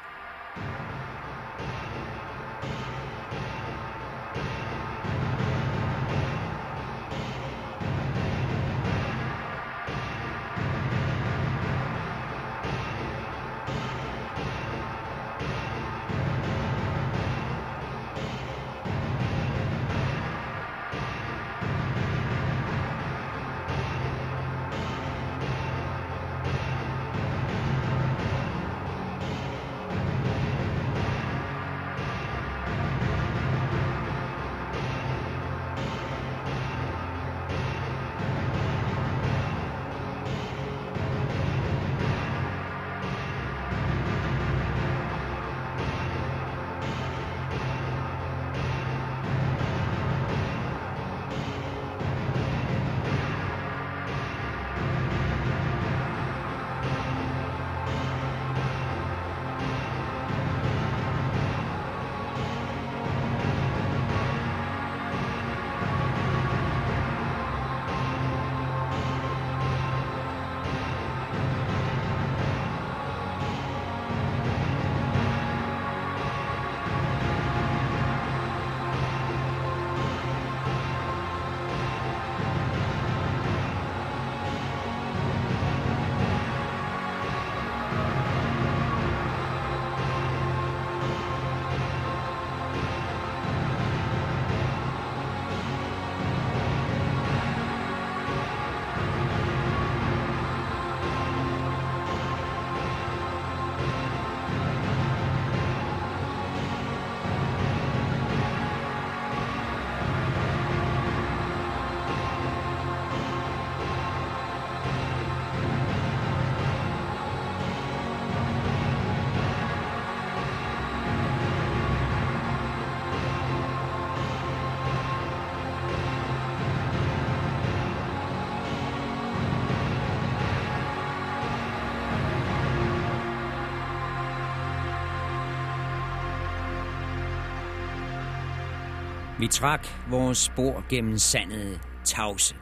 Trak 139.50 139.86
vores 140.10 140.38
spor 140.38 140.84
gennem 140.88 141.18
sandet 141.18 141.80
tavse. 142.04 142.54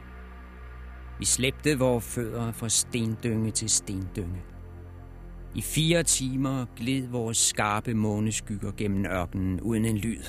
Vi 1.19 1.25
slæbte 1.25 1.79
vores 1.79 2.05
fødder 2.05 2.51
fra 2.51 2.69
stendynge 2.69 3.51
til 3.51 3.69
stendynge. 3.69 4.41
I 5.55 5.61
fire 5.61 6.03
timer 6.03 6.65
gled 6.75 7.07
vores 7.07 7.37
skarpe 7.37 7.93
måneskygger 7.93 8.71
gennem 8.77 9.05
ørkenen 9.05 9.61
uden 9.61 9.85
en 9.85 9.97
lyd. 9.97 10.23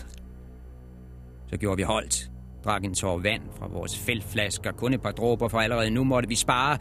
Så 1.46 1.57
gjorde 1.57 1.77
vi 1.77 1.83
holdt, 1.83 2.31
drak 2.64 2.85
en 2.85 2.94
tår 2.94 3.18
vand 3.18 3.42
fra 3.59 3.68
vores 3.68 3.99
feltflasker, 3.99 4.73
kun 4.73 4.94
et 4.94 5.03
par 5.03 5.12
dråber, 5.12 5.49
for 5.49 5.59
allerede 5.59 5.90
nu 5.90 6.05
måtte 6.05 6.29
vi 6.29 6.35
spare, 6.35 6.79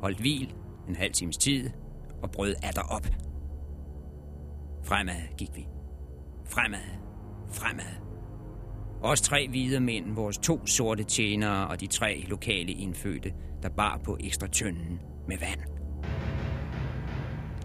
holdt 0.00 0.18
hvil 0.18 0.54
en 0.88 0.96
halv 0.96 1.12
times 1.12 1.36
tid 1.36 1.70
og 2.22 2.30
brød 2.30 2.54
atter 2.62 2.82
op. 2.82 3.06
Fremad 4.84 5.36
gik 5.38 5.50
vi. 5.54 5.66
Fremad, 6.46 6.88
fremad. 7.52 8.03
Os 9.04 9.20
tre 9.20 9.48
hvide 9.48 9.80
mænd, 9.80 10.14
vores 10.14 10.38
to 10.38 10.66
sorte 10.66 11.04
tjenere 11.04 11.68
og 11.68 11.80
de 11.80 11.86
tre 11.86 12.24
lokale 12.28 12.72
indfødte, 12.72 13.32
der 13.62 13.68
bar 13.68 14.00
på 14.04 14.16
ekstra 14.20 14.46
tønden 14.46 15.00
med 15.28 15.38
vand. 15.38 15.60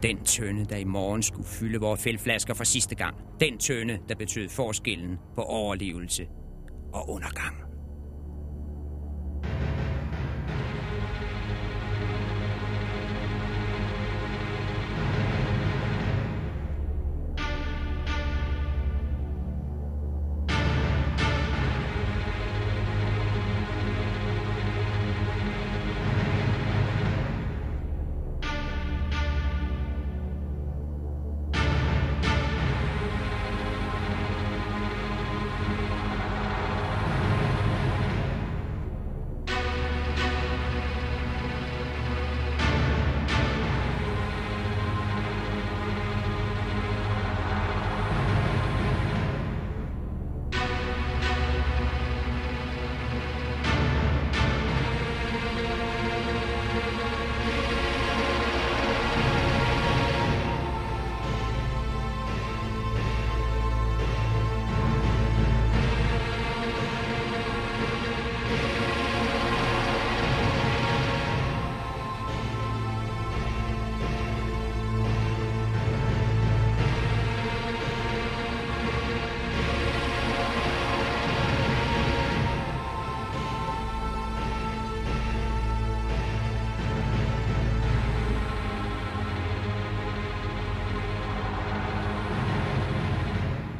Den 0.03 0.23
tønde, 0.23 0.65
der 0.65 0.77
i 0.77 0.83
morgen 0.83 1.23
skulle 1.23 1.47
fylde 1.47 1.79
vores 1.79 2.03
fældflasker 2.03 2.53
for 2.53 2.63
sidste 2.63 2.95
gang. 2.95 3.15
Den 3.39 3.57
tønde, 3.57 3.99
der 4.09 4.15
betød 4.15 4.49
forskellen 4.49 5.17
på 5.35 5.41
overlevelse 5.41 6.27
og 6.93 7.09
undergang. 7.09 7.68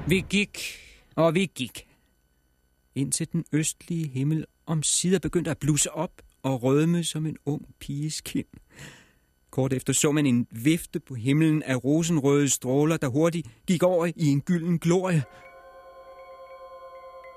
Vi 0.10 0.26
gik, 0.30 0.60
og 1.16 1.36
vi 1.36 1.52
gik. 1.56 1.88
Indtil 2.96 3.28
den 3.32 3.46
østlige 3.52 4.08
himmel 4.08 4.46
om 4.66 4.84
sider 4.84 5.20
begyndte 5.20 5.52
at 5.52 5.58
blusse 5.58 5.92
op 5.92 6.22
og 6.44 6.64
rødme 6.64 7.04
som 7.04 7.26
en 7.26 7.38
ung 7.46 7.66
piges 7.80 8.22
kind. 8.22 8.46
Kort 9.52 9.74
efter 9.74 9.94
så 9.94 10.12
man 10.12 10.26
en 10.26 10.48
vifte 10.52 11.00
på 11.00 11.16
himlen 11.16 11.64
af 11.64 11.84
rosenrøde 11.84 12.50
stråler, 12.50 12.98
der 12.98 13.08
hurtigt 13.08 13.48
gik 13.68 13.84
over 13.84 14.06
i 14.06 14.26
en 14.26 14.42
gylden 14.42 14.80
glorie. 14.80 15.24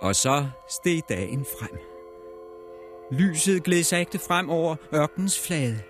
Og 0.01 0.17
så 0.17 0.49
steg 0.71 1.01
dagen 1.09 1.45
frem. 1.59 1.79
Lyset 3.19 3.63
gled 3.63 3.83
sagte 3.83 4.19
frem 4.19 4.51
over 4.51 4.77
ørkens 4.95 5.47
flade. 5.47 5.81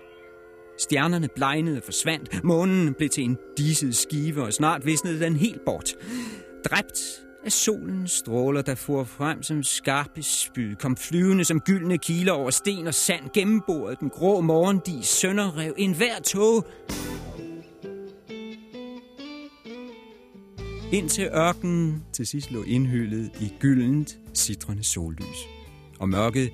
Stjernerne 0.79 1.29
blegnede 1.35 1.77
og 1.77 1.83
forsvandt. 1.83 2.43
Månen 2.43 2.93
blev 2.93 3.09
til 3.09 3.23
en 3.23 3.37
diset 3.57 3.95
skive, 3.95 4.43
og 4.43 4.53
snart 4.53 4.85
visnede 4.85 5.19
den 5.19 5.35
helt 5.35 5.61
bort. 5.65 5.95
Dræbt 6.65 6.99
af 7.45 7.51
solens 7.51 8.11
stråler, 8.11 8.61
der 8.61 8.75
for 8.75 9.03
frem 9.03 9.43
som 9.43 9.63
skarpe 9.63 10.23
spyd, 10.23 10.75
kom 10.75 10.97
flyvende 10.97 11.45
som 11.45 11.59
gyldne 11.59 11.97
kiler 11.97 12.31
over 12.31 12.49
sten 12.49 12.87
og 12.87 12.93
sand, 12.93 13.23
gennemboret 13.33 13.99
den 13.99 14.09
grå 14.09 14.41
morgendis, 14.41 15.07
sønderrev 15.07 15.73
en 15.77 15.95
hver 15.95 16.19
tog. 16.19 16.67
Indtil 20.93 21.29
ørkenen 21.35 22.03
til 22.13 22.27
sidst 22.27 22.51
lå 22.51 22.63
indhyllet 22.63 23.31
i 23.41 23.53
gyldent, 23.59 24.17
citrende 24.33 24.83
sollys. 24.83 25.37
Og 25.99 26.09
mørket 26.09 26.49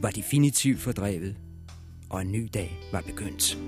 var 0.00 0.10
definitivt 0.10 0.80
fordrevet, 0.80 1.36
og 2.10 2.22
en 2.22 2.32
ny 2.32 2.50
dag 2.54 2.80
var 2.92 3.00
begyndt. 3.00 3.58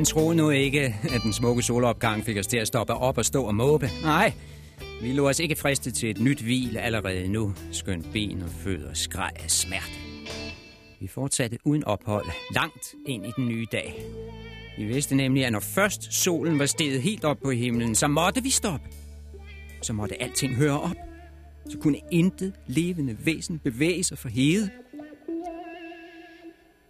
Men 0.00 0.04
tro 0.04 0.32
nu 0.32 0.50
ikke, 0.50 0.96
at 1.14 1.22
den 1.22 1.32
smukke 1.32 1.62
solopgang 1.62 2.24
fik 2.24 2.36
os 2.36 2.46
til 2.46 2.56
at 2.56 2.66
stoppe 2.66 2.94
op 2.94 3.18
og 3.18 3.24
stå 3.24 3.44
og 3.44 3.54
måbe. 3.54 3.90
Nej, 4.02 4.32
vi 5.02 5.12
lå 5.12 5.28
os 5.28 5.38
ikke 5.38 5.56
fristet 5.56 5.94
til 5.94 6.10
et 6.10 6.20
nyt 6.20 6.40
hvil 6.40 6.76
allerede 6.76 7.28
nu, 7.28 7.54
skønt 7.72 8.12
ben 8.12 8.42
og 8.42 8.48
fødder 8.50 8.94
skreg 8.94 9.30
af 9.36 9.50
smerte. 9.50 9.92
Vi 11.00 11.06
fortsatte 11.06 11.58
uden 11.64 11.84
ophold, 11.84 12.26
langt 12.54 12.94
ind 13.06 13.26
i 13.26 13.30
den 13.36 13.48
nye 13.48 13.66
dag. 13.72 14.04
Vi 14.78 14.84
vidste 14.84 15.14
nemlig, 15.14 15.44
at 15.46 15.52
når 15.52 15.60
først 15.60 16.14
solen 16.14 16.58
var 16.58 16.66
steget 16.66 17.02
helt 17.02 17.24
op 17.24 17.38
på 17.44 17.50
himlen, 17.50 17.94
så 17.94 18.08
måtte 18.08 18.42
vi 18.42 18.50
stoppe. 18.50 18.88
Så 19.82 19.92
måtte 19.92 20.22
alting 20.22 20.54
høre 20.54 20.80
op. 20.80 20.96
Så 21.70 21.78
kunne 21.78 21.98
intet 22.10 22.52
levende 22.66 23.16
væsen 23.24 23.58
bevæge 23.58 24.04
sig 24.04 24.18
for 24.18 24.28
hede. 24.28 24.70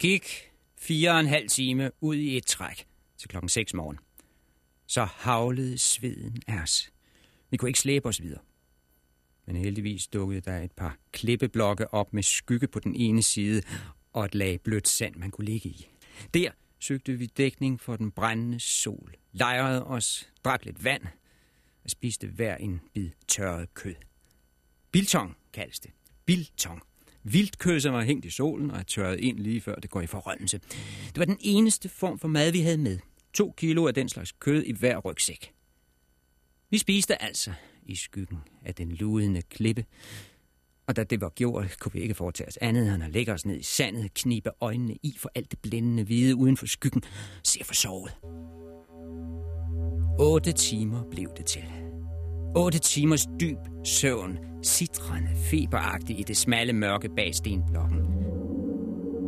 gik 0.00 0.52
fire 0.78 1.10
og 1.10 1.20
en 1.20 1.26
halv 1.26 1.48
time 1.48 1.90
ud 2.00 2.16
i 2.16 2.36
et 2.36 2.46
træk 2.46 2.86
til 3.18 3.28
klokken 3.28 3.48
6 3.48 3.74
morgen. 3.74 3.98
Så 4.86 5.04
havlede 5.04 5.78
sveden 5.78 6.42
af 6.46 6.62
os. 6.62 6.92
Vi 7.50 7.56
kunne 7.56 7.68
ikke 7.68 7.80
slæbe 7.80 8.08
os 8.08 8.22
videre. 8.22 8.40
Men 9.46 9.56
heldigvis 9.56 10.06
dukkede 10.06 10.40
der 10.40 10.58
et 10.58 10.72
par 10.72 10.96
klippeblokke 11.12 11.94
op 11.94 12.12
med 12.12 12.22
skygge 12.22 12.68
på 12.68 12.80
den 12.80 12.94
ene 12.94 13.22
side 13.22 13.62
og 14.12 14.24
et 14.24 14.34
lag 14.34 14.60
blødt 14.60 14.88
sand, 14.88 15.16
man 15.16 15.30
kunne 15.30 15.44
ligge 15.44 15.68
i. 15.68 15.86
Der 16.34 16.50
søgte 16.78 17.12
vi 17.12 17.26
dækning 17.26 17.80
for 17.80 17.96
den 17.96 18.10
brændende 18.10 18.60
sol, 18.60 19.14
lejrede 19.32 19.84
os, 19.84 20.30
drak 20.44 20.64
lidt 20.64 20.84
vand 20.84 21.02
og 21.84 21.90
spiste 21.90 22.26
hver 22.26 22.56
en 22.56 22.80
bid 22.94 23.10
tørret 23.28 23.74
kød. 23.74 23.94
Biltong 24.92 25.36
kaldes 25.52 25.80
det. 25.80 25.90
Biltong. 26.26 26.82
Vildt 27.22 27.58
kød, 27.58 27.80
som 27.80 27.94
var 27.94 28.02
hængt 28.02 28.24
i 28.24 28.30
solen 28.30 28.70
og 28.70 28.78
er 28.78 28.82
tørret 28.82 29.20
ind 29.20 29.38
lige 29.38 29.60
før 29.60 29.74
det 29.74 29.90
går 29.90 30.00
i 30.00 30.06
forrømmelse. 30.06 30.58
Det 31.06 31.18
var 31.18 31.24
den 31.24 31.38
eneste 31.40 31.88
form 31.88 32.18
for 32.18 32.28
mad, 32.28 32.52
vi 32.52 32.60
havde 32.60 32.78
med. 32.78 32.98
To 33.34 33.54
kilo 33.56 33.86
af 33.86 33.94
den 33.94 34.08
slags 34.08 34.32
kød 34.32 34.62
i 34.62 34.72
hver 34.72 34.98
rygsæk. 34.98 35.52
Vi 36.70 36.78
spiste 36.78 37.22
altså 37.22 37.52
i 37.86 37.94
skyggen 37.94 38.38
af 38.64 38.74
den 38.74 38.92
ludende 38.92 39.42
klippe, 39.42 39.84
og 40.86 40.96
da 40.96 41.04
det 41.04 41.20
var 41.20 41.28
gjort, 41.28 41.76
kunne 41.78 41.92
vi 41.92 42.00
ikke 42.00 42.14
foretage 42.14 42.48
os 42.48 42.56
andet 42.56 42.94
end 42.94 43.04
at 43.04 43.10
lægge 43.10 43.32
os 43.32 43.46
ned 43.46 43.56
i 43.56 43.62
sandet, 43.62 44.14
knibe 44.14 44.50
øjnene 44.60 44.96
i 45.02 45.14
for 45.18 45.30
alt 45.34 45.50
det 45.50 45.58
blændende 45.58 46.04
hvide 46.04 46.36
uden 46.36 46.56
for 46.56 46.66
skyggen, 46.66 47.02
se 47.44 47.64
for 47.64 47.74
sovet. 47.74 48.12
Otte 50.18 50.52
timer 50.52 51.04
blev 51.10 51.28
det 51.36 51.46
til. 51.46 51.89
8 52.56 52.78
timers 52.78 53.26
dyb 53.40 53.58
søvn, 53.84 54.38
sitrende, 54.62 55.28
feberagtig 55.50 56.20
i 56.20 56.22
det 56.22 56.36
smalle 56.36 56.72
mørke 56.72 57.08
bag 57.16 57.34
stenblokken. 57.34 57.98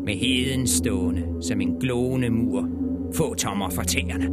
Med 0.04 0.14
heden 0.14 0.66
stående 0.66 1.42
som 1.42 1.60
en 1.60 1.80
glående 1.80 2.30
mur, 2.30 2.68
få 3.14 3.34
tommer 3.34 3.70
fra 3.70 3.84
tæerne. 3.84 4.28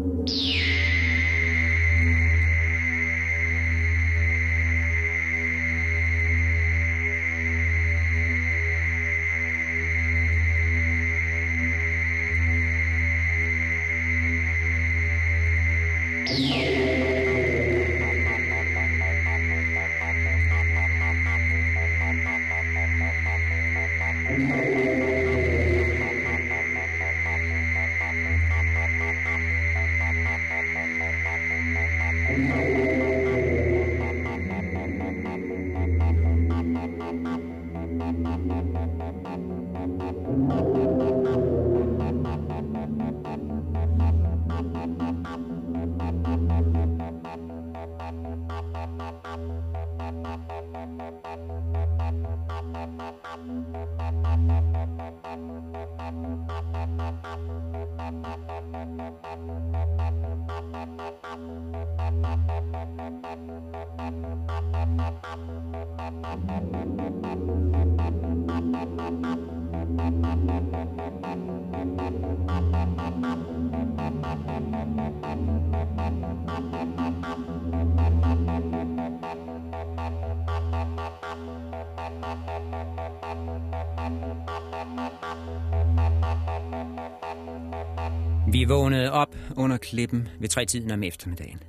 Vågnede 88.70 89.12
op 89.12 89.36
under 89.56 89.78
klippen 89.78 90.28
ved 90.40 90.50
tre 90.50 90.66
tiden 90.66 90.92
om 90.92 91.04
eftermiddagen. 91.04 91.64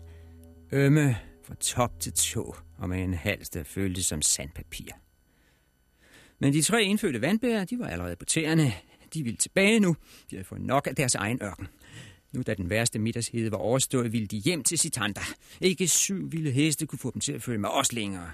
Ømme 0.73 1.17
fra 1.45 1.55
top 1.55 2.01
til 2.01 2.13
tå 2.13 2.57
og 2.79 2.89
med 2.89 3.05
en 3.05 3.15
hals, 3.15 3.49
der 3.49 3.65
føltes 3.65 4.07
som 4.07 4.23
sandpapir. 4.23 4.93
Men 6.39 6.53
de 6.53 6.63
tre 6.63 6.83
indfødte 6.83 7.21
vandbærer, 7.21 7.65
de 7.65 7.79
var 7.79 7.87
allerede 7.87 8.17
på 8.17 8.25
tæerne. 8.25 8.73
De 9.15 9.23
ville 9.23 9.37
tilbage 9.37 9.81
nu. 9.81 9.97
De 10.31 10.37
havde 10.37 10.45
fået 10.45 10.61
nok 10.61 10.87
af 10.87 10.95
deres 10.95 11.15
egen 11.15 11.39
ørken. 11.43 11.69
Nu 12.33 12.43
da 12.43 12.55
den 12.55 12.71
værste 12.71 12.99
middagshede 12.99 13.51
var 13.51 13.59
overstået, 13.59 14.13
ville 14.13 14.27
de 14.27 14.37
hjem 14.37 14.65
til 14.65 14.79
Sitanda. 14.79 15.23
Ikke 15.61 15.89
syv 15.89 16.33
vilde 16.33 16.51
heste 16.51 16.87
kunne 16.87 16.99
få 16.99 17.11
dem 17.11 17.21
til 17.21 17.33
at 17.33 17.43
følge 17.43 17.59
med 17.59 17.69
os 17.69 17.93
længere. 17.93 18.31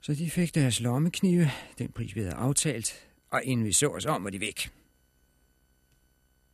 Så 0.00 0.14
de 0.14 0.30
fik 0.30 0.54
deres 0.54 0.80
lommeknive, 0.80 1.50
den 1.78 1.92
pris 1.92 2.14
vi 2.14 2.20
havde 2.20 2.34
aftalt, 2.34 3.08
og 3.30 3.44
inden 3.44 3.66
vi 3.66 3.72
så 3.72 3.88
os 3.88 4.06
om, 4.06 4.24
var 4.24 4.30
de 4.30 4.40
væk. 4.40 4.70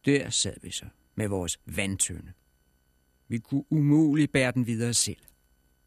Der 0.06 0.30
sad 0.30 0.56
vi 0.62 0.70
så 0.70 0.84
med 1.14 1.28
vores 1.28 1.60
vandtønde. 1.66 2.32
Vi 3.28 3.38
kunne 3.38 3.64
umuligt 3.70 4.32
bære 4.32 4.52
den 4.52 4.66
videre 4.66 4.94
selv. 4.94 5.20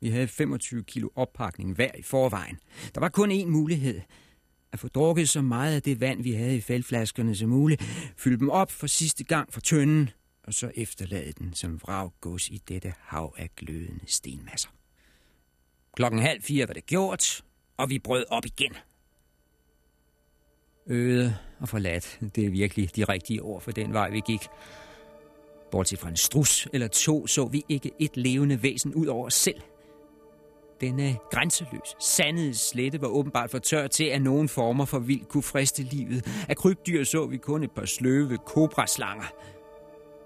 Vi 0.01 0.09
havde 0.09 0.27
25 0.27 0.83
kilo 0.83 1.09
oppakning 1.15 1.75
hver 1.75 1.91
i 1.97 2.01
forvejen. 2.01 2.59
Der 2.95 2.99
var 2.99 3.09
kun 3.09 3.31
én 3.31 3.45
mulighed. 3.45 4.01
At 4.71 4.79
få 4.79 4.87
drukket 4.87 5.29
så 5.29 5.41
meget 5.41 5.75
af 5.75 5.81
det 5.81 5.99
vand, 5.99 6.23
vi 6.23 6.31
havde 6.31 6.57
i 6.57 6.61
fældflaskerne 6.61 7.35
som 7.35 7.49
muligt, 7.49 7.83
fylde 8.17 8.39
dem 8.39 8.49
op 8.49 8.71
for 8.71 8.87
sidste 8.87 9.23
gang 9.23 9.53
fra 9.53 9.61
tønden, 9.61 10.09
og 10.43 10.53
så 10.53 10.71
efterlade 10.75 11.31
den 11.31 11.53
som 11.53 11.81
vraggods 11.81 12.49
i 12.49 12.57
dette 12.67 12.93
hav 12.99 13.35
af 13.37 13.49
glødende 13.55 14.05
stenmasser. 14.05 14.69
Klokken 15.95 16.19
halv 16.19 16.41
fire 16.41 16.67
var 16.67 16.73
det 16.73 16.85
gjort, 16.85 17.43
og 17.77 17.89
vi 17.89 17.99
brød 17.99 18.25
op 18.29 18.45
igen. 18.45 18.73
Øde 20.87 21.35
og 21.59 21.69
forladt, 21.69 22.19
det 22.35 22.45
er 22.45 22.49
virkelig 22.49 22.95
de 22.95 23.03
rigtige 23.03 23.41
ord 23.41 23.61
for 23.61 23.71
den 23.71 23.93
vej, 23.93 24.09
vi 24.09 24.21
gik. 24.25 24.41
Bortset 25.71 25.99
fra 25.99 26.09
en 26.09 26.15
strus 26.15 26.67
eller 26.73 26.87
to, 26.87 27.27
så 27.27 27.45
vi 27.45 27.65
ikke 27.69 27.91
et 27.99 28.17
levende 28.17 28.63
væsen 28.63 28.93
ud 28.95 29.05
over 29.05 29.25
os 29.25 29.33
selv. 29.33 29.61
Denne 30.81 31.17
grænseløs, 31.31 31.95
sandede 31.99 32.55
slette 32.55 33.01
var 33.01 33.07
åbenbart 33.07 33.51
for 33.51 33.59
tør 33.59 33.87
til, 33.87 34.03
at 34.03 34.21
nogen 34.21 34.49
former 34.49 34.85
for 34.85 34.99
vild 34.99 35.25
kunne 35.25 35.43
friste 35.43 35.83
livet. 35.83 36.45
Af 36.49 36.57
krybdyr 36.57 37.03
så 37.03 37.25
vi 37.25 37.37
kun 37.37 37.63
et 37.63 37.71
par 37.71 37.85
sløve 37.85 38.37
kobraslanger. 38.37 39.33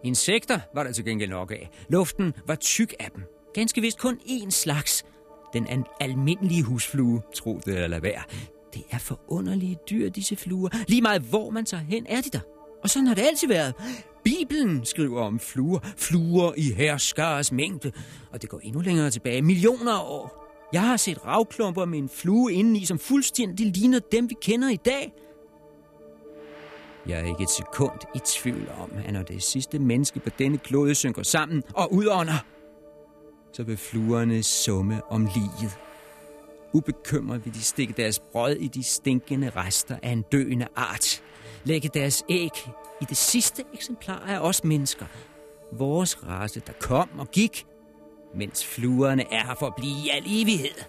Insekter 0.04 0.60
var 0.74 0.84
der 0.84 0.92
til 0.92 1.06
gengæld 1.06 1.30
nok 1.30 1.52
af. 1.52 1.70
Luften 1.90 2.34
var 2.48 2.56
tyk 2.56 2.94
af 3.00 3.12
dem. 3.16 3.24
Ganske 3.54 3.82
vist 3.82 4.00
kun 4.00 4.20
én 4.26 4.50
slags. 4.50 5.06
Den 5.54 5.86
almindelige 6.00 6.64
husflue, 6.64 7.22
tro 7.36 7.60
det 7.66 7.74
eller 7.74 7.88
lad 7.88 8.02
være. 8.02 8.22
Det 8.74 8.84
er 8.92 8.98
forunderlige 8.98 9.78
dyr, 9.90 10.10
disse 10.10 10.36
fluer. 10.36 10.70
Lige 10.88 11.02
meget 11.02 11.22
hvor 11.22 11.50
man 11.50 11.66
tager 11.66 11.84
hen, 11.84 12.06
er 12.10 12.22
de 12.22 12.30
der. 12.30 12.40
Og 12.84 12.90
sådan 12.90 13.08
har 13.08 13.16
det 13.16 13.22
altid 13.22 13.48
været. 13.48 13.74
Bibelen 14.24 14.86
skriver 14.86 15.22
om 15.22 15.40
fluer. 15.40 15.80
Fluer 15.98 16.54
i 16.58 16.74
herskares 16.74 17.52
mængde. 17.52 17.92
Og 18.32 18.42
det 18.42 18.50
går 18.50 18.60
endnu 18.60 18.82
længere 18.82 19.10
tilbage. 19.10 19.42
Millioner 19.42 19.92
af 19.92 20.04
år. 20.04 20.44
Jeg 20.74 20.82
har 20.82 20.98
set 20.98 21.26
ravklumper 21.26 21.86
med 21.86 22.00
en 22.00 22.10
flue 22.10 22.54
indeni, 22.54 22.86
som 22.86 23.00
fuldstændig 23.00 23.68
ligner 23.68 24.00
dem, 24.12 24.30
vi 24.30 24.36
kender 24.42 24.70
i 24.70 24.76
dag. 24.76 25.14
Jeg 27.08 27.20
er 27.20 27.26
ikke 27.26 27.44
et 27.44 27.50
sekund 27.50 28.00
i 28.16 28.20
tvivl 28.26 28.70
om, 28.82 28.92
at 29.06 29.14
når 29.14 29.24
det 29.24 29.44
sidste 29.44 29.80
menneske 29.80 30.20
på 30.20 30.30
denne 30.40 30.58
klode 30.58 30.96
synker 30.96 31.24
sammen 31.24 31.64
og 31.74 31.94
udånder, 31.94 32.46
så 33.54 33.64
vil 33.64 33.78
fluerne 33.78 34.44
summe 34.44 35.02
om 35.12 35.22
livet. 35.36 35.78
Ubekymret 36.74 37.46
vil 37.46 37.54
de 37.54 37.64
stikke 37.64 37.94
deres 37.94 38.20
brød 38.20 38.56
i 38.56 38.68
de 38.68 38.84
stinkende 38.84 39.50
rester 39.50 39.98
af 40.04 40.10
en 40.10 40.22
døende 40.32 40.68
art. 40.76 41.24
Lægge 41.64 41.90
deres 41.94 42.24
æg 42.30 42.52
i 43.02 43.06
det 43.10 43.18
sidste 43.18 43.64
eksemplar 43.74 44.20
af 44.20 44.40
os 44.40 44.64
mennesker. 44.64 45.06
Vores 45.72 46.24
race, 46.24 46.62
der 46.68 46.74
kom 46.80 47.10
og 47.20 47.32
gik, 47.32 47.66
mens 48.36 48.66
fluerne 48.66 49.34
er 49.34 49.46
her 49.46 49.56
for 49.60 49.68
at 49.68 49.76
blive 49.76 50.06
i 50.06 50.10
al 50.10 50.24
evighed. 50.26 50.84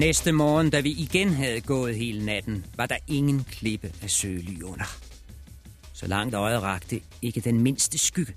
Næste 0.00 0.32
morgen, 0.32 0.70
da 0.70 0.80
vi 0.80 0.90
igen 0.90 1.28
havde 1.28 1.60
gået 1.60 1.96
hele 1.96 2.26
natten, 2.26 2.66
var 2.76 2.86
der 2.86 2.96
ingen 3.08 3.44
klippe 3.44 3.92
af 4.02 4.10
søly 4.10 4.62
under. 4.62 4.84
Så 5.92 6.06
langt 6.06 6.34
øjet 6.34 6.62
rakte 6.62 7.00
ikke 7.22 7.40
den 7.40 7.60
mindste 7.60 7.98
skygge. 7.98 8.34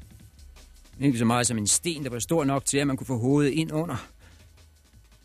Ikke 0.99 1.17
så 1.17 1.25
meget 1.25 1.47
som 1.47 1.57
en 1.57 1.67
sten, 1.67 2.03
der 2.03 2.09
var 2.09 2.19
stor 2.19 2.43
nok 2.43 2.65
til, 2.65 2.77
at 2.77 2.87
man 2.87 2.97
kunne 2.97 3.07
få 3.07 3.17
hovedet 3.17 3.51
ind 3.51 3.71
under. 3.71 4.07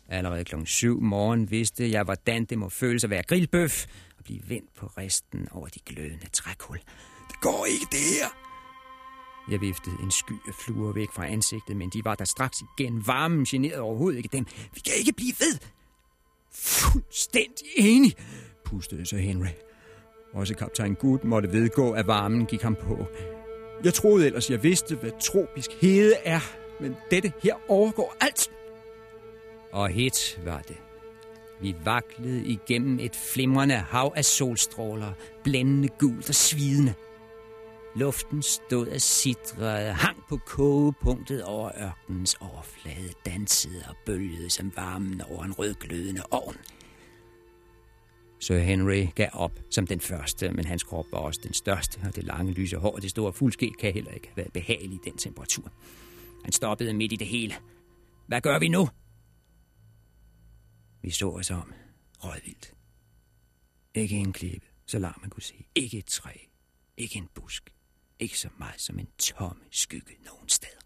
Allerede 0.09 0.45
klokken 0.45 0.67
7 0.67 1.01
morgen 1.01 1.51
vidste 1.51 1.91
jeg, 1.91 2.03
hvordan 2.03 2.45
det 2.45 2.57
må 2.57 2.69
føles 2.69 3.03
at 3.03 3.09
være 3.09 3.23
grillbøf 3.23 3.85
og 4.17 4.23
blive 4.23 4.41
vendt 4.47 4.75
på 4.75 4.85
resten 4.85 5.47
over 5.51 5.67
de 5.67 5.79
glødende 5.85 6.29
trækul. 6.33 6.77
Det 7.27 7.39
går 7.41 7.65
ikke, 7.65 7.85
det 7.91 7.99
her! 7.99 8.29
Jeg 9.51 9.61
viftede 9.61 9.95
en 10.03 10.11
sky 10.11 10.33
af 10.47 10.53
fluer 10.65 10.93
væk 10.93 11.07
fra 11.15 11.27
ansigtet, 11.27 11.75
men 11.77 11.89
de 11.89 12.01
var 12.03 12.15
der 12.15 12.25
straks 12.25 12.57
igen. 12.77 13.07
Varmen 13.07 13.45
generede 13.45 13.81
overhovedet 13.81 14.17
ikke 14.17 14.29
dem. 14.31 14.45
Vi 14.73 14.79
kan 14.79 14.93
ikke 14.99 15.13
blive 15.13 15.33
ved! 15.39 15.78
Fuldstændig 16.51 17.67
enig, 17.77 18.15
pustede 18.65 19.05
så 19.05 19.17
Henry. 19.17 19.47
Også 20.33 20.55
kaptajn 20.55 20.95
Good 20.95 21.19
måtte 21.23 21.51
vedgå, 21.51 21.91
at 21.91 22.07
varmen 22.07 22.45
gik 22.45 22.61
ham 22.61 22.75
på. 22.75 23.05
Jeg 23.83 23.93
troede 23.93 24.25
ellers, 24.25 24.49
jeg 24.49 24.63
vidste, 24.63 24.95
hvad 24.95 25.11
tropisk 25.21 25.71
hede 25.81 26.15
er, 26.23 26.39
men 26.81 26.95
dette 27.11 27.33
her 27.43 27.55
overgår 27.67 28.15
alt. 28.21 28.51
Og 29.71 29.89
hit 29.89 30.39
var 30.45 30.61
det. 30.67 30.77
Vi 31.61 31.75
vaklede 31.85 32.45
igennem 32.45 32.99
et 32.99 33.15
flimrende 33.15 33.75
hav 33.75 34.13
af 34.15 34.25
solstråler, 34.25 35.11
blændende 35.43 35.87
gult 35.99 36.29
og 36.29 36.35
svidende. 36.35 36.93
Luften 37.99 38.41
stod 38.41 38.87
og 38.87 39.01
sidrede, 39.01 39.93
hang 39.93 40.17
på 40.29 40.37
kogepunktet 40.37 41.43
over 41.43 41.71
ørkenens 41.81 42.35
overflade, 42.35 43.13
dansede 43.25 43.83
og 43.89 43.95
bølgede 44.05 44.49
som 44.49 44.71
varmen 44.75 45.21
over 45.21 45.43
en 45.43 45.53
rødglødende 45.53 46.21
ovn. 46.31 46.55
Sir 48.39 48.57
Henry 48.57 49.07
gav 49.15 49.29
op 49.33 49.59
som 49.69 49.87
den 49.87 49.99
første, 49.99 50.51
men 50.51 50.65
hans 50.65 50.83
krop 50.83 51.05
var 51.11 51.17
også 51.17 51.39
den 51.43 51.53
største, 51.53 51.99
og 52.03 52.15
det 52.15 52.23
lange 52.23 52.51
lyse 52.51 52.77
hår 52.77 52.95
og 52.95 53.01
det 53.01 53.09
store 53.09 53.33
fuldske 53.33 53.73
kan 53.79 53.93
heller 53.93 54.11
ikke 54.11 54.31
være 54.35 54.49
behageligt 54.53 55.05
i 55.05 55.09
den 55.09 55.17
temperatur. 55.17 55.71
Han 56.43 56.51
stoppede 56.51 56.93
midt 56.93 57.11
i 57.11 57.15
det 57.15 57.27
hele. 57.27 57.55
Hvad 58.27 58.41
gør 58.41 58.59
vi 58.59 58.67
nu? 58.67 58.89
Vi 61.01 61.11
så 61.11 61.29
os 61.29 61.51
om. 61.51 61.73
Rådvildt. 62.23 62.73
Ikke 63.93 64.15
en 64.15 64.33
klippe, 64.33 64.67
så 64.85 64.99
langt 64.99 65.21
man 65.21 65.29
kunne 65.29 65.43
se. 65.43 65.65
Ikke 65.75 65.97
et 65.97 66.05
træ. 66.05 66.33
Ikke 66.97 67.17
en 67.17 67.29
busk. 67.35 67.73
Ikke 68.19 68.39
så 68.39 68.49
meget 68.57 68.81
som 68.81 68.99
en 68.99 69.07
tomme 69.17 69.61
skygge 69.71 70.13
nogen 70.25 70.49
steder. 70.49 70.79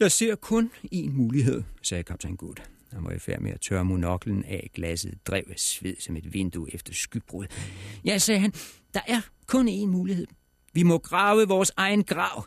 Jeg 0.00 0.12
ser 0.12 0.34
kun 0.34 0.70
én 0.94 1.10
mulighed, 1.10 1.62
sagde 1.82 2.02
kaptajn 2.02 2.36
Good. 2.36 2.56
Han 2.92 3.04
var 3.04 3.10
i 3.10 3.18
færd 3.18 3.40
med 3.40 3.50
at 3.50 3.60
tørre 3.60 3.84
monoklen 3.84 4.44
af 4.44 4.70
glasset, 4.74 5.26
drev 5.26 5.44
af 5.50 5.58
sved 5.58 5.96
som 6.00 6.16
et 6.16 6.32
vindue 6.32 6.74
efter 6.74 6.94
skybrud. 6.94 7.46
Ja, 8.04 8.18
sagde 8.18 8.40
han, 8.40 8.52
der 8.94 9.00
er 9.06 9.20
kun 9.46 9.68
én 9.68 9.86
mulighed. 9.86 10.26
Vi 10.72 10.82
må 10.82 10.98
grave 10.98 11.48
vores 11.48 11.72
egen 11.76 12.04
grav. 12.04 12.46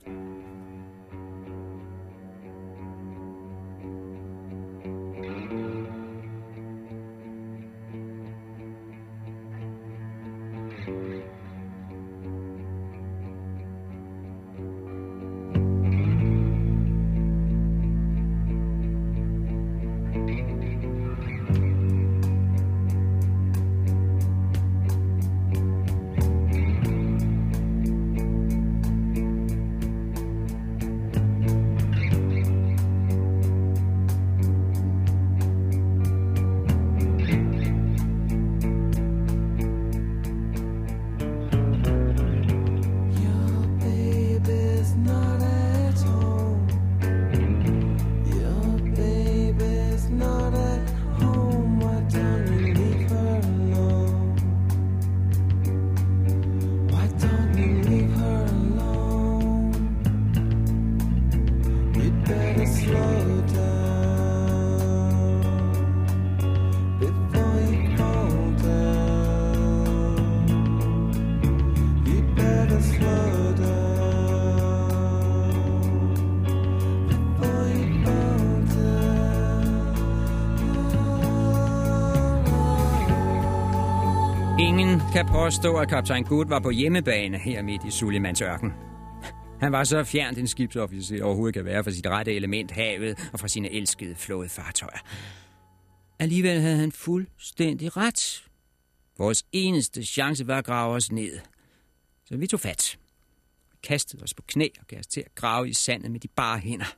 Kan 85.20 85.28
påstå, 85.28 85.76
at 85.76 85.90
kaptajn 85.90 86.24
Good 86.24 86.48
var 86.48 86.60
på 86.60 86.70
hjemmebane 86.70 87.38
her 87.38 87.62
midt 87.62 87.84
i 87.86 87.92
Sulimans 87.92 88.42
ørken. 88.42 88.72
Han 89.60 89.72
var 89.72 89.84
så 89.84 90.04
fjernt 90.04 90.38
en 90.38 90.48
skibsofficer 90.48 91.24
overhovedet 91.24 91.54
kan 91.54 91.66
være 91.66 91.84
fra 91.84 91.92
sit 91.92 92.08
rette 92.08 92.36
element, 92.36 92.72
havet 92.72 93.30
og 93.34 93.40
fra 93.40 93.48
sine 93.48 93.72
elskede 93.72 94.16
flådefartøjer. 94.16 95.00
Alligevel 96.20 96.62
havde 96.62 96.78
han 96.78 96.92
fuldstændig 96.92 97.98
ret. 97.98 98.44
Vores 99.18 99.46
eneste 99.52 100.04
chance 100.04 100.48
var 100.48 100.58
at 100.58 100.66
grave 100.66 100.96
os 100.96 101.12
ned. 101.12 101.40
Så 102.26 102.38
vi 102.38 102.48
tog 102.48 102.60
fat. 102.60 102.98
Vi 103.72 103.78
kastede 103.84 104.24
os 104.24 104.34
på 104.34 104.44
knæ 104.48 104.68
og 104.82 104.88
gav 104.88 105.00
os 105.00 105.08
til 105.08 105.22
at 105.22 105.36
grave 105.36 105.70
i 105.70 105.74
sandet 105.74 106.12
med 106.12 106.20
de 106.20 106.28
bare 106.28 106.60
hænder. 106.60 106.96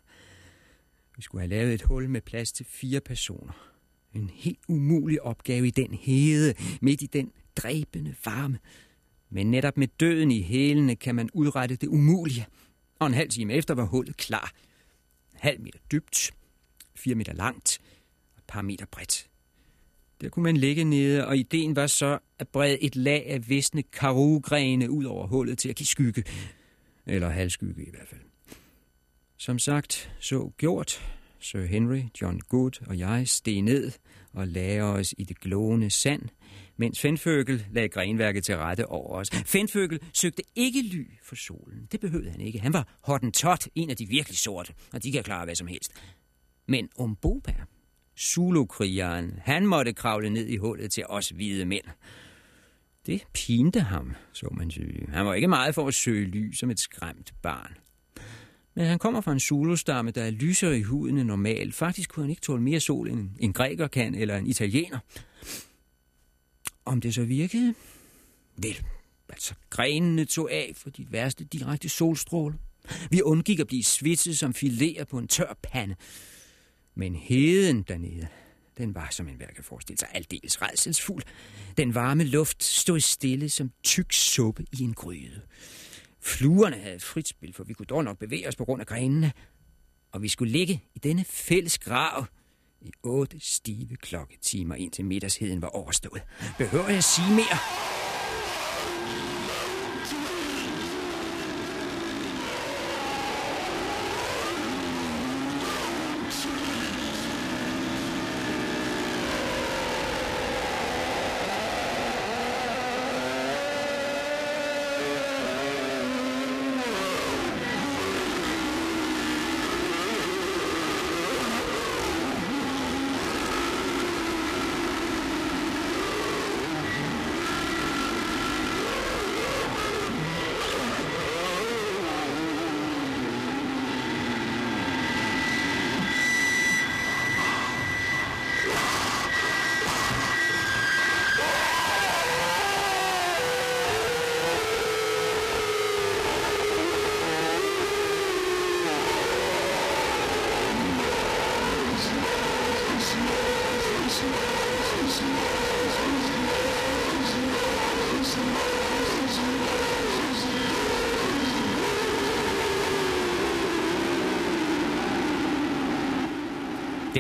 Vi 1.16 1.22
skulle 1.22 1.42
have 1.42 1.50
lavet 1.50 1.74
et 1.74 1.82
hul 1.82 2.10
med 2.10 2.22
plads 2.22 2.52
til 2.52 2.66
fire 2.66 3.00
personer. 3.00 3.54
En 4.14 4.30
helt 4.34 4.60
umulig 4.68 5.22
opgave 5.22 5.68
i 5.68 5.72
den 5.72 5.94
hede, 5.94 6.54
midt 6.82 7.02
i 7.02 7.06
den 7.06 7.32
dræbende 7.56 8.16
varme. 8.26 8.60
Men 9.30 9.52
netop 9.52 9.78
med 9.78 9.88
døden 9.88 10.32
i 10.32 10.42
hælene 10.42 10.96
kan 10.96 11.16
man 11.16 11.30
udrette 11.34 11.76
det 11.76 11.88
umulige. 11.88 12.46
Og 13.00 13.08
en 13.08 13.14
halv 13.14 13.30
time 13.30 13.54
efter 13.54 13.74
var 13.74 13.86
hullet 13.86 14.18
klar. 14.18 14.52
En 15.34 15.40
halv 15.42 15.62
meter 15.62 15.80
dybt, 15.92 16.32
fire 16.96 17.16
meter 17.16 17.34
langt 17.34 17.80
og 18.34 18.38
et 18.38 18.44
par 18.48 18.62
meter 18.62 18.86
bredt. 18.86 19.28
Der 20.22 20.30
kunne 20.30 20.44
man 20.44 20.58
ligge 20.58 20.84
nede, 20.84 21.28
og 21.28 21.38
ideen 21.38 21.76
var 21.76 21.88
så 21.88 22.20
at 22.40 22.48
brede 22.48 22.84
et 22.84 22.96
lag 22.96 23.26
af 23.28 23.50
visne 23.50 23.84
karugrene 23.84 24.92
ud 24.92 25.06
over 25.06 25.28
hullet 25.28 25.58
til 25.58 25.70
at 25.70 25.76
give 25.76 25.88
skygge. 25.88 26.24
Eller 27.06 27.30
halvskygge 27.30 27.84
i 27.84 27.90
hvert 27.90 28.08
fald. 28.08 28.22
Som 29.38 29.60
sagt, 29.60 30.12
så 30.20 30.52
gjort. 30.58 31.21
Sir 31.42 31.66
Henry, 31.66 32.02
John 32.22 32.40
Good 32.40 32.88
og 32.88 33.00
jeg 33.00 33.28
steg 33.28 33.62
ned 33.62 33.92
og 34.34 34.48
lagde 34.48 34.82
os 34.82 35.16
i 35.18 35.24
det 35.24 35.40
glående 35.40 35.90
sand, 35.90 36.22
mens 36.78 37.00
Fendføgel 37.00 37.66
lagde 37.72 37.90
grenværket 37.90 38.44
til 38.44 38.58
rette 38.58 38.86
over 38.86 39.16
os. 39.18 39.30
Fendføgel 39.30 40.00
søgte 40.14 40.44
ikke 40.56 40.82
ly 40.82 41.06
for 41.24 41.36
solen. 41.36 41.88
Det 41.92 42.00
behøvede 42.00 42.32
han 42.32 42.42
ikke. 42.42 42.60
Han 42.60 42.74
var 42.74 42.98
hottentot, 43.04 43.68
en 43.76 43.90
af 43.90 43.98
de 43.98 44.08
virkelig 44.08 44.38
sorte, 44.38 44.74
og 44.94 45.04
de 45.04 45.12
kan 45.12 45.24
klare 45.24 45.46
hvad 45.46 45.56
som 45.56 45.68
helst. 45.68 45.92
Men 46.68 46.90
Umbopa, 46.98 47.54
Zulu-krigeren, 48.20 49.40
han 49.42 49.68
måtte 49.68 49.94
kravle 49.94 50.30
ned 50.30 50.48
i 50.48 50.58
hullet 50.58 50.92
til 50.92 51.06
os 51.10 51.30
hvide 51.30 51.66
mænd. 51.66 51.86
Det 53.06 53.24
pinte 53.34 53.80
ham, 53.80 54.16
så 54.34 54.48
man 54.52 54.72
sige. 54.72 55.08
Han 55.10 55.26
var 55.26 55.34
ikke 55.34 55.48
meget 55.48 55.76
for 55.76 55.88
at 55.88 55.94
søge 55.94 56.26
ly 56.26 56.54
som 56.54 56.70
et 56.70 56.80
skræmt 56.80 57.34
barn. 57.42 57.74
Men 58.74 58.86
han 58.86 59.00
kommer 59.00 59.22
fra 59.22 59.32
en 59.32 59.40
Zulu-stamme, 59.40 60.12
der 60.12 60.24
er 60.24 60.30
lysere 60.30 60.78
i 60.78 60.82
huden 60.82 61.18
end 61.18 61.28
normalt. 61.28 61.76
Faktisk 61.76 62.10
kunne 62.10 62.24
han 62.24 62.30
ikke 62.30 62.42
tåle 62.42 62.62
mere 62.62 62.80
sol, 62.80 63.10
end 63.10 63.30
en 63.40 63.54
græker 63.54 63.88
kan, 63.88 64.16
eller 64.16 64.38
en 64.38 64.48
italiener. 64.48 65.00
Om 66.86 67.02
det 67.02 67.14
så 67.14 67.24
virkede? 67.24 67.74
Vel, 68.58 68.84
altså 69.30 69.54
grenene 69.70 70.26
tog 70.26 70.52
af 70.52 70.72
for 70.76 70.90
de 70.90 71.08
værste 71.10 71.44
direkte 71.44 71.90
solstråle. 71.90 72.58
Vi 73.10 73.22
undgik 73.22 73.60
at 73.60 73.68
blive 73.68 73.84
svitset 73.84 74.38
som 74.38 74.54
filerer 74.54 75.06
på 75.06 75.18
en 75.18 75.28
tør 75.28 75.58
pande. 75.64 75.96
Men 76.96 77.16
heden 77.16 77.84
dernede, 77.84 78.28
den 78.78 78.96
var, 78.96 79.08
som 79.12 79.28
en 79.28 79.38
kan 79.56 79.64
forestille 79.64 80.00
sig, 80.00 80.08
aldeles 80.14 80.62
redselsfuld. 80.62 81.24
Den 81.78 81.96
varme 81.96 82.24
luft 82.24 82.64
stod 82.64 83.00
stille 83.00 83.50
som 83.50 83.72
tyk 83.84 84.14
suppe 84.14 84.66
i 84.72 84.82
en 84.84 84.94
gryde. 84.94 85.42
Fluerne 86.22 86.78
havde 86.78 86.96
et 86.96 87.04
frit 87.04 87.28
spil, 87.28 87.54
for 87.54 87.64
vi 87.64 87.74
kunne 87.74 87.86
dog 87.86 88.04
nok 88.04 88.18
bevæge 88.18 88.48
os 88.48 88.56
på 88.56 88.66
grund 88.66 88.82
af 88.82 88.88
grenene. 88.88 89.32
Og 90.12 90.22
vi 90.22 90.28
skulle 90.28 90.52
ligge 90.52 90.84
i 90.96 91.00
denne 91.00 91.26
fælles 91.26 91.80
grav 91.80 92.26
i 92.82 92.92
otte 93.04 93.40
stive 93.40 93.96
klokketimer, 93.96 94.76
indtil 94.76 95.06
middagsheden 95.06 95.62
var 95.62 95.68
overstået. 95.68 96.22
Behøver 96.58 96.90
jeg 96.90 97.04
sige 97.04 97.36
mere? 97.36 97.58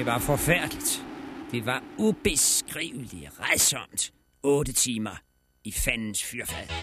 Det 0.01 0.07
var 0.07 0.19
forfærdeligt. 0.19 1.05
Det 1.51 1.65
var 1.65 1.83
ubeskriveligt 1.97 3.31
redsomt. 3.39 4.13
8 4.43 4.73
timer 4.73 5.21
i 5.63 5.71
fandens 5.71 6.23
fyrfad. 6.23 6.80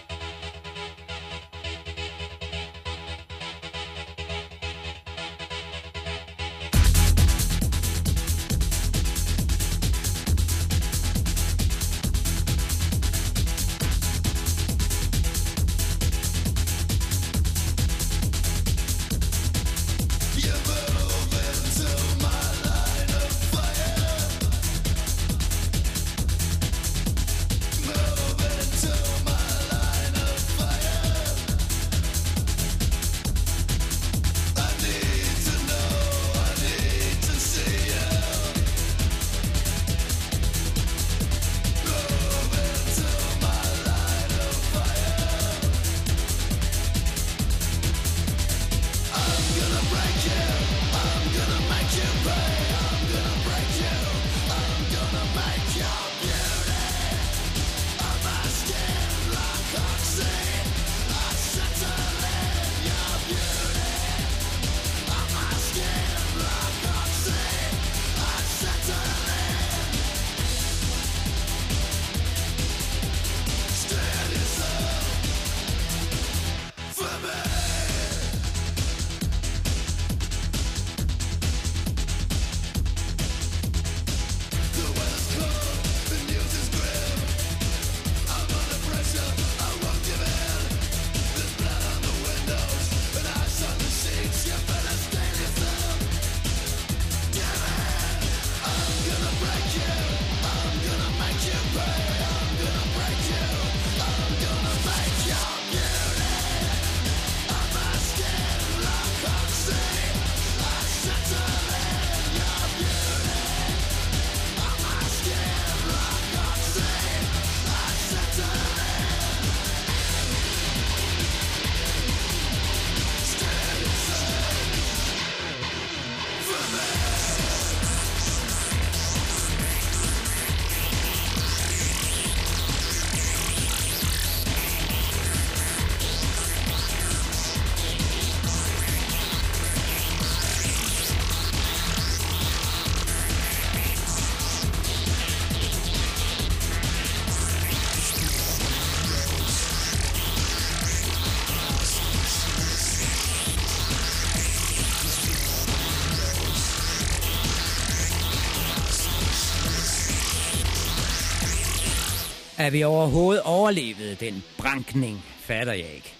At 162.59 162.73
vi 162.73 162.83
overhovedet 162.83 163.43
overlevede 163.43 164.15
den 164.15 164.43
brankning, 164.57 165.17
fatter 165.39 165.73
jeg 165.73 165.93
ikke. 165.93 166.13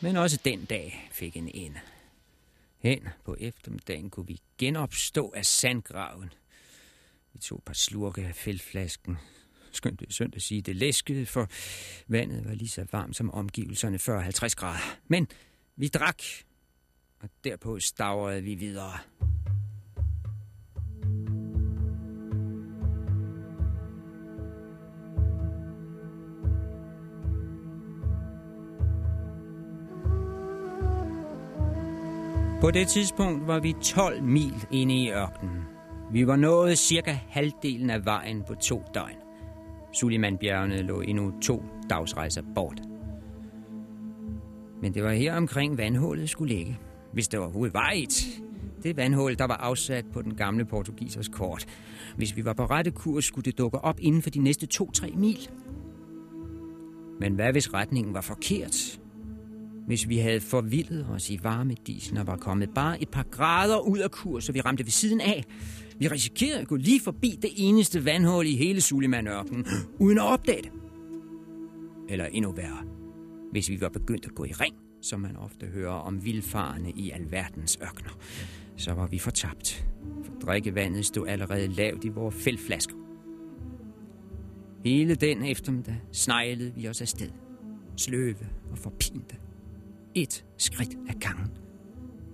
Men 0.00 0.16
også 0.16 0.40
den 0.44 0.64
dag 0.64 1.08
fik 1.12 1.36
en 1.36 1.50
ende. 1.54 1.78
Hen 2.78 3.08
på 3.24 3.36
eftermiddagen 3.40 4.10
kunne 4.10 4.26
vi 4.26 4.40
genopstå 4.58 5.32
af 5.36 5.46
sandgraven. 5.46 6.32
Vi 7.32 7.38
tog 7.38 7.58
et 7.58 7.64
par 7.64 7.74
slurke 7.74 8.22
af 8.22 8.34
feltflasken. 8.34 9.18
Skønt 9.72 10.00
det 10.00 10.12
synd 10.12 10.36
at 10.36 10.42
sige, 10.42 10.62
det 10.62 10.76
læskede, 10.76 11.26
for 11.26 11.48
vandet 12.06 12.44
var 12.44 12.54
lige 12.54 12.68
så 12.68 12.86
varmt 12.92 13.16
som 13.16 13.30
omgivelserne 13.30 13.98
før 13.98 14.20
50 14.20 14.54
grader. 14.54 14.98
Men 15.08 15.28
vi 15.76 15.88
drak, 15.88 16.22
og 17.20 17.28
derpå 17.44 17.80
stavrede 17.80 18.42
vi 18.42 18.54
videre. 18.54 18.98
På 32.66 32.70
det 32.70 32.88
tidspunkt 32.88 33.46
var 33.46 33.60
vi 33.60 33.74
12 33.82 34.22
mil 34.22 34.66
inde 34.70 35.02
i 35.02 35.10
ørkenen. 35.10 35.62
Vi 36.12 36.26
var 36.26 36.36
nået 36.36 36.78
cirka 36.78 37.18
halvdelen 37.28 37.90
af 37.90 38.04
vejen 38.04 38.42
på 38.48 38.54
to 38.54 38.82
døgn. 38.94 39.16
Sulimanbjergene 39.92 40.82
lå 40.82 41.00
endnu 41.00 41.40
to 41.40 41.62
dagsrejser 41.90 42.42
bort. 42.54 42.80
Men 44.82 44.94
det 44.94 45.04
var 45.04 45.12
her 45.12 45.36
omkring 45.36 45.78
vandhullet 45.78 46.30
skulle 46.30 46.54
ligge, 46.54 46.78
hvis 47.12 47.28
det 47.28 47.40
overhovedet 47.40 47.74
var 47.74 47.92
et. 47.94 48.26
Det 48.82 48.96
vandhul, 48.96 49.38
der 49.38 49.46
var 49.46 49.56
afsat 49.56 50.04
på 50.12 50.22
den 50.22 50.34
gamle 50.34 50.64
portugisers 50.64 51.28
kort. 51.28 51.66
Hvis 52.16 52.36
vi 52.36 52.44
var 52.44 52.52
på 52.52 52.64
rette 52.64 52.90
kurs, 52.90 53.24
skulle 53.24 53.44
det 53.44 53.58
dukke 53.58 53.78
op 53.78 54.00
inden 54.00 54.22
for 54.22 54.30
de 54.30 54.38
næste 54.38 54.66
to-tre 54.66 55.12
mil. 55.16 55.50
Men 57.20 57.34
hvad 57.34 57.52
hvis 57.52 57.74
retningen 57.74 58.14
var 58.14 58.20
forkert? 58.20 59.00
Hvis 59.86 60.08
vi 60.08 60.18
havde 60.18 60.40
forvildet 60.40 61.06
os 61.10 61.30
i 61.30 61.38
varme 61.42 61.74
disen 61.86 62.16
og 62.16 62.26
var 62.26 62.36
kommet 62.36 62.70
bare 62.74 63.02
et 63.02 63.08
par 63.08 63.22
grader 63.22 63.78
ud 63.78 63.98
af 63.98 64.10
kurs, 64.10 64.44
så 64.44 64.52
vi 64.52 64.60
ramte 64.60 64.84
ved 64.84 64.90
siden 64.90 65.20
af. 65.20 65.44
Vi 65.98 66.08
risikerede 66.08 66.60
at 66.60 66.68
gå 66.68 66.76
lige 66.76 67.00
forbi 67.00 67.38
det 67.42 67.50
eneste 67.56 68.04
vandhul 68.04 68.46
i 68.46 68.56
hele 68.56 68.80
Sulimanørkenen, 68.80 69.66
uden 69.98 70.18
at 70.18 70.24
opdage 70.24 70.62
det. 70.62 70.70
Eller 72.08 72.24
endnu 72.26 72.52
værre, 72.52 72.82
hvis 73.52 73.68
vi 73.68 73.80
var 73.80 73.88
begyndt 73.88 74.26
at 74.26 74.34
gå 74.34 74.44
i 74.44 74.52
ring, 74.52 74.74
som 75.02 75.20
man 75.20 75.36
ofte 75.36 75.66
hører 75.66 75.92
om 75.92 76.24
vildfarende 76.24 76.90
i 76.90 77.10
alverdens 77.10 77.78
ørkner, 77.82 78.18
så 78.76 78.92
var 78.92 79.06
vi 79.06 79.18
fortabt. 79.18 79.86
For 80.24 80.32
drikkevandet 80.32 81.06
stod 81.06 81.28
allerede 81.28 81.68
lavt 81.68 82.04
i 82.04 82.08
vores 82.08 82.34
fældflasker. 82.34 82.94
Hele 84.84 85.14
den 85.14 85.42
eftermiddag 85.42 86.00
sneglede 86.12 86.72
vi 86.74 86.88
os 86.88 87.00
afsted. 87.00 87.30
Sløve 87.96 88.46
og 88.70 88.78
forpinte 88.78 89.36
et 90.16 90.44
skridt 90.58 90.96
af 91.08 91.14
gangen. 91.20 91.50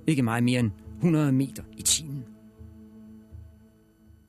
Ikke 0.07 0.22
meget 0.22 0.45
mere 0.45 0.61
end 0.61 0.70
100 0.97 1.33
meter 1.33 1.62
i 1.78 1.83
timen. 1.83 2.24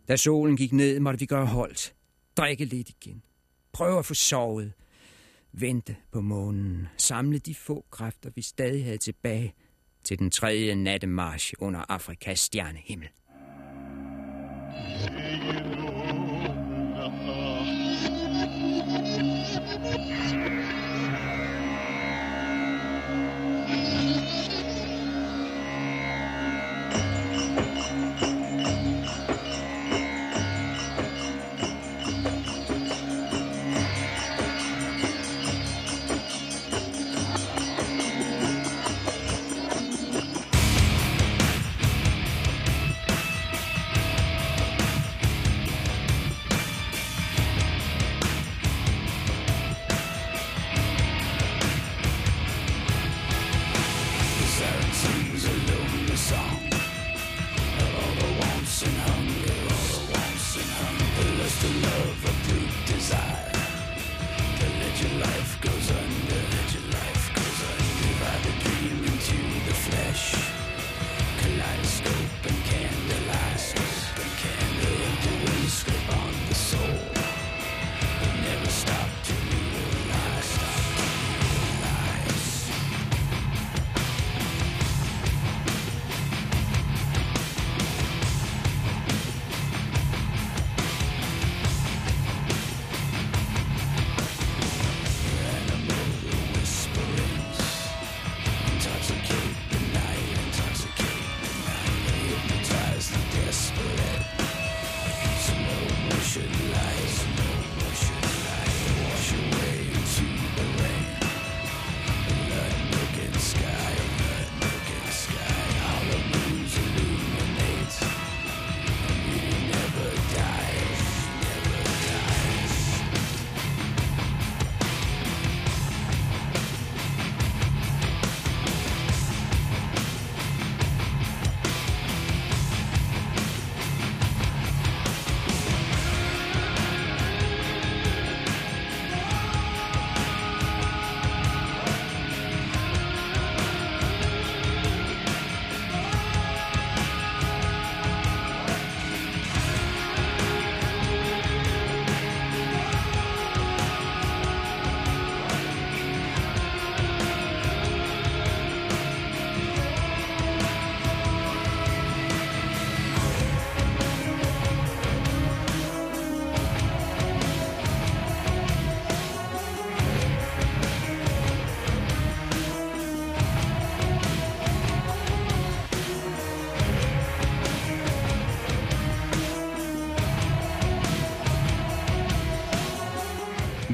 Da 0.08 0.16
solen 0.16 0.58
gik 0.58 0.74
ned, 0.74 0.99
måtte 0.99 1.20
vi 1.20 1.26
gøre 1.26 1.45
holdt. 1.45 1.93
Drikke 2.38 2.66
lidt 2.66 2.89
igen. 2.89 3.24
Prøve 3.74 3.99
at 3.99 4.06
få 4.06 4.14
sovet. 4.14 4.74
Vente 5.51 5.95
på 6.12 6.22
månen. 6.22 6.88
Samle 6.97 7.38
de 7.38 7.56
få 7.56 7.86
kræfter, 7.91 8.30
vi 8.36 8.41
stadig 8.41 8.84
havde 8.84 8.97
tilbage 8.97 9.54
til 10.04 10.20
den 10.20 10.32
tredje 10.32 10.76
nattemarsch 10.76 11.54
under 11.60 11.86
Afrikas 11.89 12.39
stjernehimmel. 12.39 13.10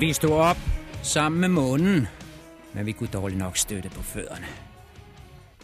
Vi 0.10 0.14
stod 0.14 0.32
op 0.32 0.58
sammen 1.04 1.42
med 1.42 1.50
månen, 1.50 2.08
men 2.74 2.86
vi 2.86 2.92
kunne 2.92 3.10
dårligt 3.14 3.40
nok 3.40 3.58
støtte 3.58 3.90
på 3.90 4.02
fødderne. 4.02 4.46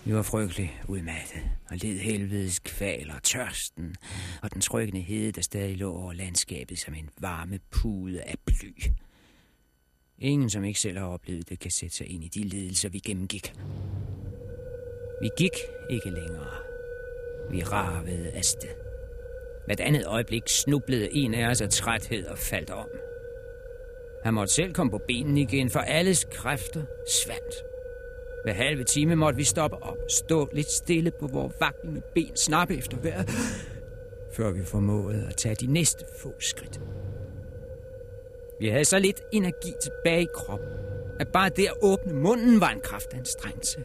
Vi 0.03 0.15
var 0.15 0.21
frygtelig 0.21 0.81
udmattet 0.87 1.41
og 1.69 1.77
led 1.77 1.99
helvedes 1.99 2.59
kval 2.59 3.11
og 3.15 3.23
tørsten 3.23 3.95
og 4.41 4.53
den 4.53 4.61
trykkende 4.61 5.01
hede, 5.01 5.31
der 5.31 5.41
stadig 5.41 5.77
lå 5.77 5.95
over 5.97 6.13
landskabet 6.13 6.79
som 6.79 6.93
en 6.93 7.09
varme 7.19 7.59
pude 7.71 8.21
af 8.21 8.35
bly. 8.45 8.83
Ingen, 10.19 10.49
som 10.49 10.63
ikke 10.63 10.79
selv 10.79 10.97
har 10.97 11.05
oplevet 11.05 11.49
det, 11.49 11.59
kan 11.59 11.71
sætte 11.71 11.95
sig 11.95 12.07
ind 12.07 12.23
i 12.23 12.27
de 12.27 12.43
ledelser, 12.43 12.89
vi 12.89 12.99
gennemgik. 12.99 13.53
Vi 15.21 15.29
gik 15.37 15.57
ikke 15.89 16.09
længere. 16.09 16.57
Vi 17.51 17.63
ravede 17.63 18.31
afsted. 18.31 18.75
Hvert 19.65 19.79
andet 19.79 20.05
øjeblik 20.05 20.43
snublede 20.47 21.13
en 21.13 21.33
af 21.33 21.49
os 21.49 21.61
af 21.61 21.69
træthed 21.69 22.25
og 22.25 22.37
faldt 22.37 22.69
om. 22.69 22.87
Han 24.25 24.33
måtte 24.33 24.53
selv 24.53 24.73
komme 24.73 24.91
på 24.91 25.01
benene 25.07 25.41
igen, 25.41 25.69
for 25.69 25.79
alles 25.79 26.27
kræfter 26.31 26.83
svandt. 27.09 27.55
Hver 28.43 28.53
halve 28.53 28.83
time 28.83 29.15
måtte 29.15 29.37
vi 29.37 29.43
stoppe 29.43 29.83
op, 29.83 29.97
stå 30.09 30.49
lidt 30.53 30.71
stille 30.71 31.11
på 31.19 31.27
vores 31.27 31.53
vaklende 31.59 32.01
ben, 32.15 32.35
snappe 32.35 32.77
efter 32.77 32.97
vejret, 32.97 33.29
før 34.35 34.51
vi 34.51 34.65
formåede 34.65 35.27
at 35.27 35.37
tage 35.37 35.55
de 35.55 35.67
næste 35.67 36.05
få 36.21 36.33
skridt. 36.39 36.81
Vi 38.59 38.67
havde 38.67 38.85
så 38.85 38.99
lidt 38.99 39.21
energi 39.33 39.73
tilbage 39.83 40.23
i 40.23 40.27
kroppen, 40.35 40.69
at 41.19 41.27
bare 41.27 41.49
det 41.49 41.65
at 41.65 41.73
åbne 41.81 42.13
munden 42.13 42.61
var 42.61 42.69
en 42.69 42.81
kraftanstrengelse. 42.83 43.83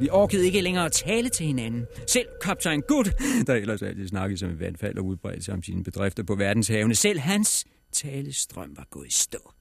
Vi 0.00 0.08
orkede 0.10 0.46
ikke 0.46 0.60
længere 0.60 0.84
at 0.84 0.92
tale 0.92 1.28
til 1.28 1.46
hinanden. 1.46 1.86
Selv 2.06 2.28
kaptajn 2.42 2.82
Gut, 2.82 3.06
der 3.46 3.54
ellers 3.54 3.82
altid 3.82 4.08
snakkede 4.08 4.38
som 4.38 4.50
en 4.50 4.60
vandfald 4.60 4.98
og 4.98 5.04
udbredte 5.04 5.42
sig 5.42 5.54
om 5.54 5.62
sine 5.62 5.84
bedrifter 5.84 6.22
på 6.22 6.34
verdenshavene, 6.34 6.94
selv 6.94 7.18
hans 7.18 7.64
talestrøm 7.92 8.76
var 8.76 8.86
gået 8.90 9.06
i 9.06 9.12
stå. 9.12 9.55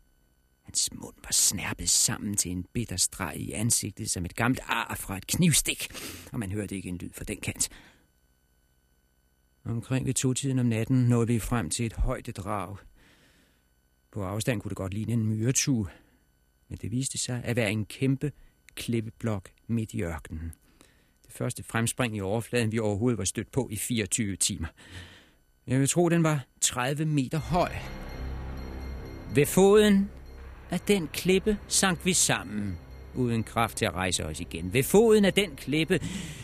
Hans 0.66 0.89
mund 0.93 1.16
var 1.24 1.32
snærpet 1.32 1.89
sammen 1.89 2.38
til 2.38 2.51
en 2.51 2.66
bitter 2.74 2.97
streg 2.97 3.38
i 3.38 3.51
ansigtet 3.51 4.09
som 4.09 4.26
et 4.26 4.36
gammelt 4.36 4.61
ar 4.68 4.95
fra 4.95 5.18
et 5.18 5.28
knivstik, 5.28 5.88
og 6.32 6.39
man 6.39 6.51
hørte 6.51 6.76
ikke 6.76 6.89
en 6.89 6.97
lyd 6.97 7.09
fra 7.13 7.24
den 7.24 7.38
kant. 7.41 7.70
Omkring 9.66 10.05
ved 10.05 10.13
to-tiden 10.13 10.59
om 10.59 10.66
natten 10.66 10.97
nåede 10.97 11.28
vi 11.28 11.39
frem 11.39 11.70
til 11.70 11.86
et 11.86 11.93
højdedrag. 11.93 12.78
På 14.11 14.24
afstand 14.24 14.61
kunne 14.61 14.70
det 14.70 14.78
godt 14.78 14.93
ligne 14.93 15.13
en 15.13 15.26
myretue, 15.26 15.88
men 16.70 16.78
det 16.82 16.91
viste 16.91 17.18
sig 17.18 17.41
at 17.43 17.55
være 17.55 17.72
en 17.72 17.86
kæmpe 17.86 18.32
klippeblok 18.76 19.49
midt 19.68 19.93
i 19.93 20.03
ørkenen. 20.03 20.53
Det 21.26 21.34
første 21.34 21.63
fremspring 21.63 22.18
i 22.18 22.22
overfladen, 22.22 22.72
vi 22.72 22.80
overhovedet 22.80 23.18
var 23.18 23.24
stødt 23.24 23.51
på 23.51 23.68
i 23.72 23.76
24 23.76 24.36
timer. 24.36 24.68
Jeg 25.68 25.80
vil 25.80 25.89
tro, 25.89 26.09
den 26.09 26.24
var 26.24 26.45
30 26.61 27.05
meter 27.05 27.39
høj. 27.39 27.72
Ved 29.36 29.45
foden 29.45 30.09
af 30.72 30.80
den 30.80 31.09
klippe 31.13 31.57
sank 31.68 31.99
vi 32.05 32.13
sammen, 32.13 32.78
uden 33.16 33.43
kraft 33.43 33.78
til 33.78 33.86
at 33.86 33.93
rejse 33.93 34.26
os 34.26 34.39
igen. 34.39 34.74
Ved 34.74 34.84
foden 34.84 35.26
af 35.26 35.34
den 35.34 35.55
klippe 35.55 35.99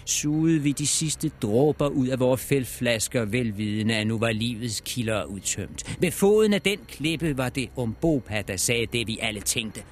sugede 0.06 0.60
vi 0.60 0.72
de 0.72 0.88
sidste 0.88 1.32
dråber 1.42 1.88
ud 1.88 2.08
af 2.08 2.20
vores 2.20 2.46
fældflasker, 2.46 3.26
velvidende 3.26 3.96
at 3.96 4.08
nu 4.08 4.20
var 4.20 4.32
livets 4.32 4.82
kilder 4.86 5.24
udtømt. 5.24 5.98
Ved 6.00 6.12
foden 6.12 6.54
af 6.54 6.62
den 6.62 6.80
klippe 6.88 7.38
var 7.38 7.50
det 7.50 7.70
Umbopa, 7.76 8.42
der 8.48 8.58
sagde 8.58 8.86
det, 8.86 9.08
vi 9.08 9.20
alle 9.22 9.42
tænkte. 9.42 9.84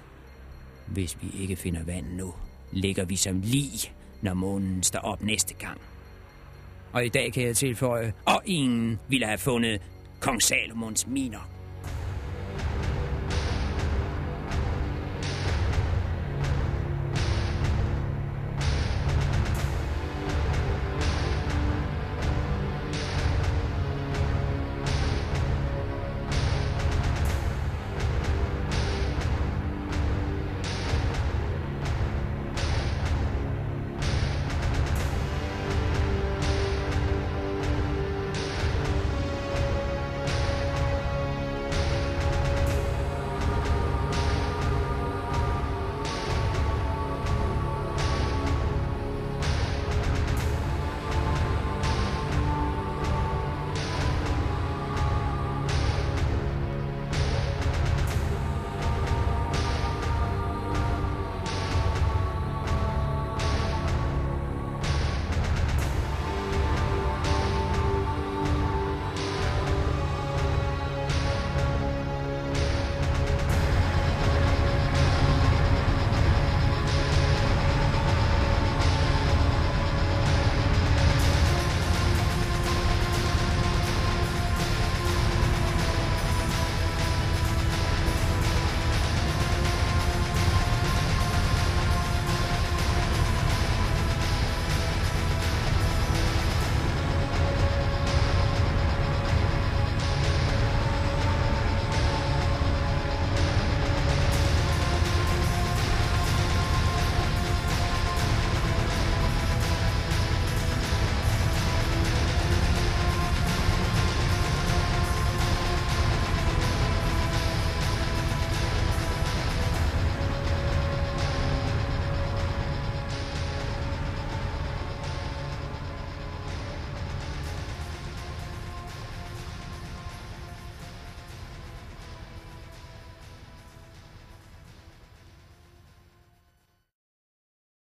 Hvis 0.88 1.18
vi 1.22 1.42
ikke 1.42 1.56
finder 1.56 1.84
vand 1.84 2.06
nu, 2.14 2.34
ligger 2.72 3.06
vi 3.06 3.16
som 3.16 3.42
lig, 3.44 3.72
når 4.22 4.34
månen 4.34 4.84
står 4.84 5.00
op 5.00 5.24
næste 5.24 5.54
gang. 5.54 5.82
Og 6.94 7.06
i 7.06 7.10
dag 7.10 7.34
kan 7.34 7.44
jeg 7.44 7.56
tilføje, 7.58 8.14
og 8.26 8.42
ingen 8.46 9.00
ville 9.08 9.26
have 9.26 9.38
fundet 9.38 9.82
kong 10.20 10.42
Salomons 10.42 11.08
miner. 11.08 11.50